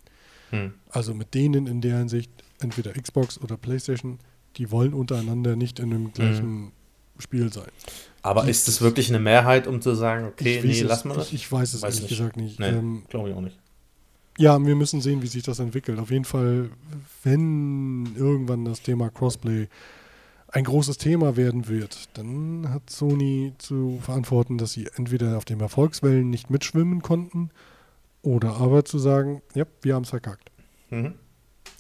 [0.52, 0.74] Hm.
[0.90, 4.20] Also mit denen in der Hinsicht, entweder Xbox oder PlayStation,
[4.58, 6.72] die wollen untereinander nicht in dem gleichen hm.
[7.20, 7.70] Spiel sein.
[8.24, 11.28] Aber ist es wirklich eine Mehrheit, um zu sagen, okay, nee, lass mal das?
[11.28, 12.10] Ich, ich weiß es weiß ehrlich nicht.
[12.10, 12.60] gesagt nicht.
[12.60, 13.58] Nee, ähm, Glaube ich auch nicht.
[14.38, 16.00] Ja, wir müssen sehen, wie sich das entwickelt.
[16.00, 16.70] Auf jeden Fall,
[17.24, 19.68] wenn irgendwann das Thema Crossplay
[20.52, 25.62] ein großes Thema werden wird, dann hat Sony zu verantworten, dass sie entweder auf den
[25.62, 27.52] Erfolgswellen nicht mitschwimmen konnten
[28.22, 30.52] oder aber zu sagen, ja, wir haben es verkackt.
[30.90, 31.14] Mhm.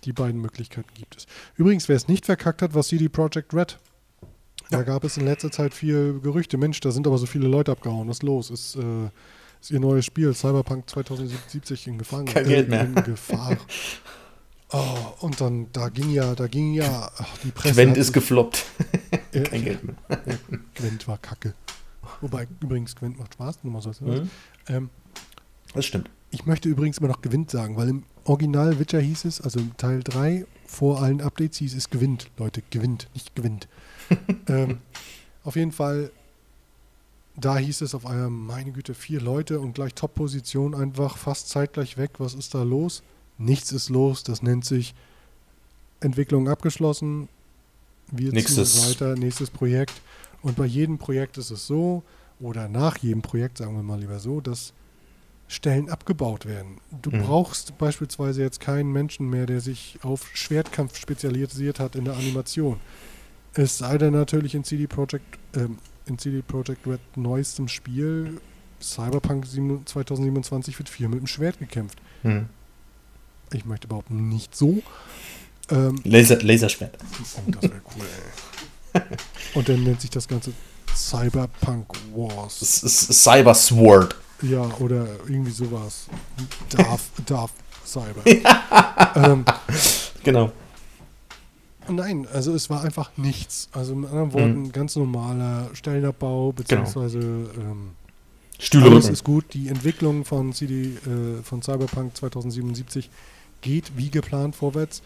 [0.05, 1.25] Die beiden Möglichkeiten gibt es.
[1.55, 3.77] Übrigens, wer es nicht verkackt hat, war CD Projekt Red.
[4.71, 4.77] Ja.
[4.77, 6.57] Da gab es in letzter Zeit viel Gerüchte.
[6.57, 8.07] Mensch, da sind aber so viele Leute abgehauen.
[8.07, 8.49] Was ist los?
[8.49, 9.09] Ist, äh,
[9.59, 12.23] ist ihr neues Spiel Cyberpunk 2077 in Gefahr?
[12.25, 12.85] Kein äh, Geld mehr.
[12.85, 13.57] In Gefahr.
[14.73, 17.73] Oh, und dann, da ging ja, da ging ja, ach, die Presse.
[17.73, 18.65] Gwent ist gefloppt.
[19.31, 19.95] Kein äh, Geld mehr.
[20.75, 21.53] Gwent war kacke.
[22.21, 23.91] Wobei, übrigens, Gwent macht Spaß, nur mal so.
[23.99, 24.29] Mhm.
[24.67, 24.89] Ähm,
[25.73, 26.09] das stimmt.
[26.29, 29.75] Ich möchte übrigens immer noch gewinnt sagen, weil im Original Witcher hieß es, also im
[29.75, 32.29] Teil 3, vor allen Updates hieß es gewinnt.
[32.37, 33.67] Leute, gewinnt, nicht gewinnt.
[34.47, 34.77] ähm,
[35.43, 36.11] auf jeden Fall,
[37.35, 41.97] da hieß es auf einmal, meine Güte, vier Leute und gleich Top-Position einfach fast zeitgleich
[41.97, 42.11] weg.
[42.19, 43.03] Was ist da los?
[43.41, 44.23] Nichts ist los.
[44.23, 44.93] Das nennt sich
[45.99, 47.27] Entwicklung abgeschlossen.
[48.11, 48.73] Wir Nächstes.
[48.73, 49.93] ziehen weiter, nächstes Projekt.
[50.41, 52.03] Und bei jedem Projekt ist es so,
[52.39, 54.73] oder nach jedem Projekt, sagen wir mal lieber so, dass
[55.47, 56.77] Stellen abgebaut werden.
[57.01, 57.23] Du mhm.
[57.23, 62.79] brauchst beispielsweise jetzt keinen Menschen mehr, der sich auf Schwertkampf spezialisiert hat in der Animation.
[63.53, 68.39] Es sei denn natürlich in CD Projekt, ähm, in CD Projekt Red neuestem Spiel
[68.81, 72.01] Cyberpunk 2027 wird viel mit dem Schwert gekämpft.
[72.23, 72.47] Mhm.
[73.53, 74.81] Ich möchte überhaupt nicht so.
[75.69, 76.97] Ähm, Laser, Laserschwert.
[76.99, 78.05] Oh, das wäre cool,
[78.93, 79.01] ey.
[79.53, 80.51] Und dann nennt sich das Ganze
[80.95, 82.59] Cyberpunk Wars.
[82.59, 84.15] Cyber Sword.
[84.41, 86.07] Ja, oder irgendwie sowas.
[86.69, 87.51] Darf, darf
[87.85, 88.25] Cyber.
[89.15, 89.45] ähm,
[90.23, 90.51] genau.
[91.87, 93.69] Nein, also es war einfach nichts.
[93.71, 94.71] Also mit anderen Worten, mhm.
[94.71, 97.71] ganz normaler Stellenabbau, beziehungsweise genau.
[97.71, 97.89] ähm,
[98.59, 99.53] Stühle alles ist gut.
[99.53, 103.09] Die Entwicklung von CD, äh, von Cyberpunk 2077
[103.61, 105.01] geht wie geplant vorwärts.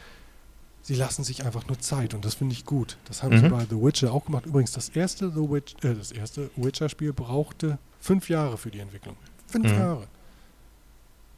[0.82, 2.98] Sie lassen sich einfach nur Zeit und das finde ich gut.
[3.06, 3.42] Das haben mhm.
[3.42, 4.46] sie bei The Witcher auch gemacht.
[4.46, 9.16] Übrigens, das erste The Witch, äh, das erste Witcher-Spiel brauchte fünf Jahre für die Entwicklung.
[9.48, 9.80] Fünf mhm.
[9.80, 10.08] Jahre.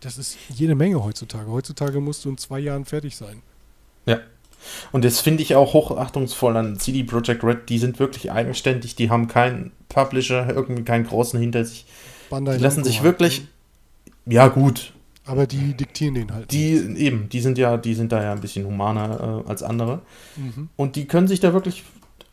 [0.01, 1.49] Das ist jede Menge heutzutage.
[1.49, 3.41] Heutzutage musst du in zwei Jahren fertig sein.
[4.05, 4.19] Ja.
[4.91, 7.69] Und das finde ich auch hochachtungsvoll an CD Projekt Red.
[7.69, 8.95] Die sind wirklich eigenständig.
[8.95, 11.85] Die haben keinen Publisher, irgendwie keinen großen hinter sich.
[12.29, 13.39] Bandai die lassen sich wirklich.
[13.39, 13.49] Halt,
[14.25, 14.93] Ja, gut.
[15.27, 16.51] Aber die diktieren den halt.
[16.51, 16.99] Die nicht.
[16.99, 20.01] eben, die sind ja, die sind da ja ein bisschen humaner äh, als andere.
[20.35, 20.69] Mhm.
[20.75, 21.83] Und die können sich da wirklich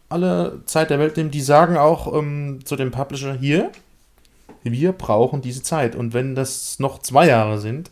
[0.08, 1.30] alle Zeit der Welt nehmen.
[1.30, 3.72] Die sagen auch ähm, zu dem Publisher hier,
[4.62, 5.96] wir brauchen diese Zeit.
[5.96, 7.90] Und wenn das noch zwei Jahre sind,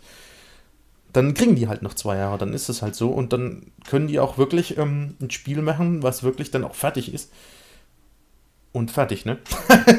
[1.12, 3.10] dann kriegen die halt noch zwei Jahre, dann ist es halt so.
[3.10, 7.12] Und dann können die auch wirklich ähm, ein Spiel machen, was wirklich dann auch fertig
[7.12, 7.30] ist.
[8.72, 9.38] Und fertig, ne?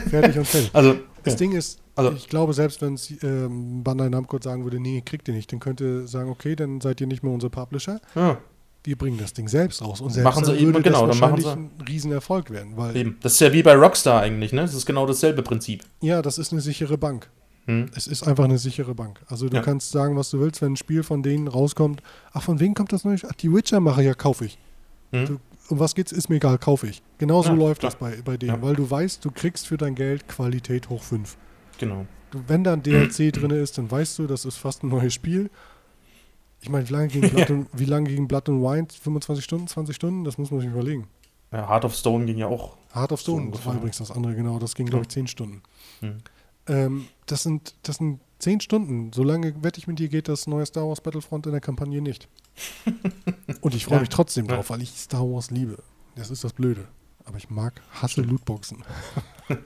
[0.10, 0.72] fertig und fertig.
[0.74, 1.38] Also, das ja.
[1.38, 5.34] Ding ist, also, ich glaube, selbst wenn ähm, Bandai Namco sagen würde, nee, kriegt ihr
[5.34, 8.00] nicht, dann könnte sagen, okay, dann seid ihr nicht mehr unser Publisher.
[8.16, 8.38] Ja.
[8.84, 10.02] Wir bringen das Ding selbst raus.
[10.02, 12.76] Und selbst machen sie eben, genau, das wahrscheinlich dann machen sie, ein Riesenerfolg werden.
[12.76, 13.18] Weil eben.
[13.22, 14.62] Das ist ja wie bei Rockstar eigentlich, ne?
[14.62, 15.84] Das ist genau dasselbe Prinzip.
[16.02, 17.30] Ja, das ist eine sichere Bank.
[17.66, 17.90] Hm.
[17.96, 19.22] Es ist einfach eine sichere Bank.
[19.28, 19.62] Also du ja.
[19.62, 22.02] kannst sagen, was du willst, wenn ein Spiel von denen rauskommt.
[22.34, 23.18] Ach, von wem kommt das neue?
[23.26, 24.58] Ach, die Witcher-Macher, ja, kaufe ich.
[25.12, 25.26] Hm.
[25.26, 25.40] Du,
[25.70, 26.12] um was geht's?
[26.12, 27.02] Ist mir egal, kaufe ich.
[27.20, 27.92] Genauso ja, läuft klar.
[27.92, 28.62] das bei, bei denen, ja.
[28.62, 31.38] weil du weißt, du kriegst für dein Geld Qualität hoch 5.
[31.78, 32.06] Genau.
[32.32, 35.50] Wenn da ein DLC drin ist, dann weißt du, das ist fast ein neues Spiel.
[36.62, 38.88] Ich meine, wie lange ging Blood, und, wie lange ging Blood and Wine?
[38.90, 40.24] 25 Stunden, 20 Stunden?
[40.24, 41.08] Das muss man sich überlegen.
[41.52, 42.78] Ja, Heart of Stone ging ja auch.
[42.94, 44.58] Heart of Stone, so das war übrigens das andere, genau.
[44.60, 45.62] Das ging, glaube ich, 10 Stunden.
[46.00, 46.18] Hm.
[46.68, 49.14] Ähm, das, sind, das sind 10 Stunden.
[49.14, 52.02] So lange, wette ich mit dir, geht das neue Star Wars Battlefront in der Kampagne
[52.02, 52.28] nicht.
[53.62, 55.78] und ich freue mich trotzdem drauf, weil ich Star Wars liebe.
[56.16, 56.88] Das ist das Blöde.
[57.26, 58.84] Aber ich mag, hasse Lootboxen.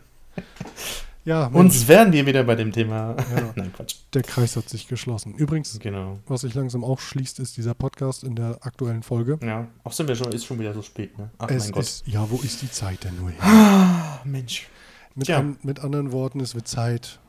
[1.27, 3.13] Ja, Uns wären wir wieder bei dem Thema.
[3.17, 3.95] Ja, Nein, Quatsch.
[4.13, 5.33] Der Kreis hat sich geschlossen.
[5.33, 6.19] Übrigens, genau.
[6.25, 9.37] was sich langsam auch schließt, ist dieser Podcast in der aktuellen Folge.
[9.41, 11.29] Ja, auch sind wir schon, ist schon wieder so spät, ne?
[11.37, 11.83] Ach es mein Gott.
[11.83, 13.41] Ist, ja, wo ist die Zeit denn nur hin?
[13.41, 14.69] Ah, Mensch.
[15.15, 17.19] Mit, an, mit anderen Worten, es wird Zeit,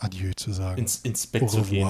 [0.00, 0.80] Adieu zu sagen.
[0.80, 1.88] Ins, ins Bett zu gehen.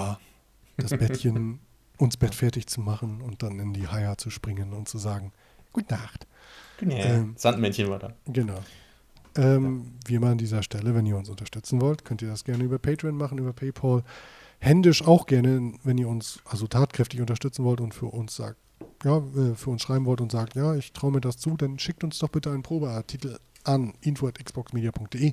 [0.77, 1.61] Das Bettchen,
[1.97, 5.33] uns Bett fertig zu machen und dann in die Haia zu springen und zu sagen,
[5.75, 6.27] Gute Nacht.
[6.83, 8.15] Ja, ähm, Sandmännchen war da.
[8.27, 8.61] Genau.
[9.37, 10.09] Ähm, ja.
[10.09, 12.79] Wie immer an dieser Stelle, wenn ihr uns unterstützen wollt, könnt ihr das gerne über
[12.79, 14.03] Patreon machen, über PayPal.
[14.59, 18.59] Händisch auch gerne, wenn ihr uns also tatkräftig unterstützen wollt und für uns sagt,
[19.05, 21.79] ja, äh, für uns schreiben wollt und sagt, ja, ich traue mir das zu, dann
[21.79, 25.33] schickt uns doch bitte einen Probeartikel an info.xboxmedia.de.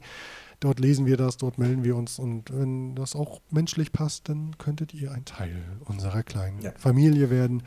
[0.60, 4.58] Dort lesen wir das, dort melden wir uns und wenn das auch menschlich passt, dann
[4.58, 6.72] könntet ihr ein Teil unserer kleinen ja.
[6.78, 7.64] Familie werden.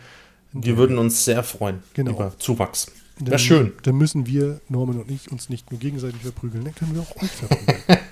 [0.53, 2.13] Wir würden uns sehr freuen genau.
[2.13, 2.93] über Zuwachs.
[3.19, 3.73] Wäre schön.
[3.83, 7.23] Dann müssen wir, Norman und ich, uns nicht nur gegenseitig verprügeln, dann können wir auch
[7.23, 7.83] euch verprügeln.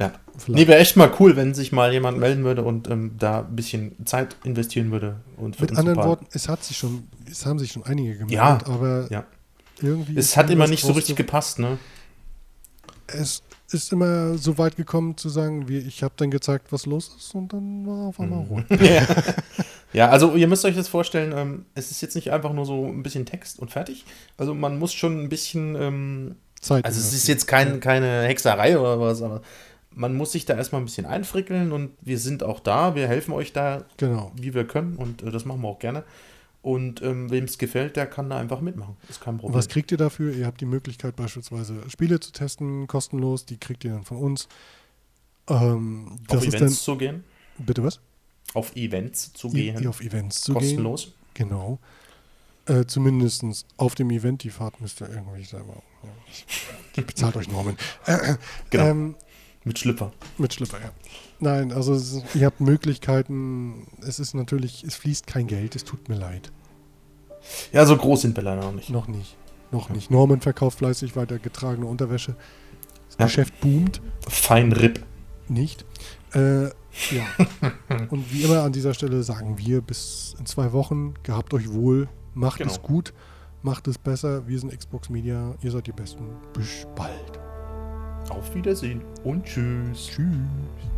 [0.00, 0.12] Ja.
[0.46, 3.54] Nee, wäre echt mal cool, wenn sich mal jemand melden würde und ähm, da ein
[3.54, 5.20] bisschen Zeit investieren würde.
[5.36, 8.58] Und Mit anderen Worten, es hat sich schon, es haben sich schon einige gemeldet, ja,
[8.64, 9.26] aber ja.
[9.82, 10.16] irgendwie.
[10.16, 11.76] Es hat immer nicht so richtig gepasst, ne?
[13.08, 17.14] Es ist immer so weit gekommen zu sagen, wie ich habe dann gezeigt, was los
[17.18, 18.46] ist und dann war auf einmal mhm.
[18.46, 18.64] rot.
[18.80, 19.06] ja.
[19.92, 20.08] ja.
[20.08, 23.02] also ihr müsst euch das vorstellen, ähm, es ist jetzt nicht einfach nur so ein
[23.02, 24.04] bisschen Text und fertig.
[24.36, 26.84] Also man muss schon ein bisschen ähm, Zeit.
[26.84, 29.42] Also es ist jetzt kein, keine Hexerei oder was, aber
[29.92, 33.32] man muss sich da erstmal ein bisschen einfrickeln und wir sind auch da, wir helfen
[33.32, 34.32] euch da, genau.
[34.34, 36.04] wie wir können und äh, das machen wir auch gerne.
[36.62, 38.96] Und ähm, wem es gefällt, der kann da einfach mitmachen.
[39.08, 39.54] Ist kein Problem.
[39.54, 40.34] Und was kriegt ihr dafür?
[40.34, 43.46] Ihr habt die Möglichkeit, beispielsweise Spiele zu testen, kostenlos.
[43.46, 44.46] Die kriegt ihr dann von uns.
[45.48, 47.24] Ähm, auf Events dann, zu gehen?
[47.56, 48.00] Bitte was?
[48.54, 49.86] Auf Events zu gehen.
[49.86, 51.12] Auf Events zu kostenlos.
[51.34, 51.48] gehen.
[51.48, 51.78] Genau.
[52.66, 54.42] Äh, Zumindest auf dem Event.
[54.42, 55.82] Die Fahrt müsst ihr irgendwie selber.
[56.96, 57.02] Ja.
[57.02, 57.76] Bezahlt euch Norman.
[58.06, 58.34] Äh,
[58.70, 58.86] genau.
[58.86, 59.14] Ähm,
[59.64, 60.12] mit Schlüpfer.
[60.38, 60.90] Mit Schlüpfer, ja.
[61.38, 63.86] Nein, also ist, ihr habt Möglichkeiten.
[64.06, 66.50] Es ist natürlich, es fließt kein Geld, es tut mir leid.
[67.72, 68.90] Ja, so groß sind wir leider noch nicht.
[68.90, 69.36] Noch nicht.
[69.70, 69.94] Noch ja.
[69.94, 70.10] nicht.
[70.10, 72.36] Norman verkauft fleißig weiter getragene Unterwäsche.
[73.08, 73.24] Das ja.
[73.26, 74.00] Geschäft boomt.
[74.28, 75.04] Fein Ripp.
[75.48, 75.84] Nicht.
[76.32, 76.70] Äh,
[77.10, 77.24] ja.
[78.10, 81.14] Und wie immer an dieser Stelle sagen wir bis in zwei Wochen.
[81.22, 82.08] Gehabt euch wohl.
[82.34, 82.70] Macht genau.
[82.70, 83.12] es gut.
[83.62, 84.46] Macht es besser.
[84.46, 85.54] Wir sind Xbox Media.
[85.62, 86.24] Ihr seid die Besten.
[86.52, 87.38] Bis bald.
[88.30, 90.06] Auf Wiedersehen und tschüss.
[90.06, 90.89] Tschüss.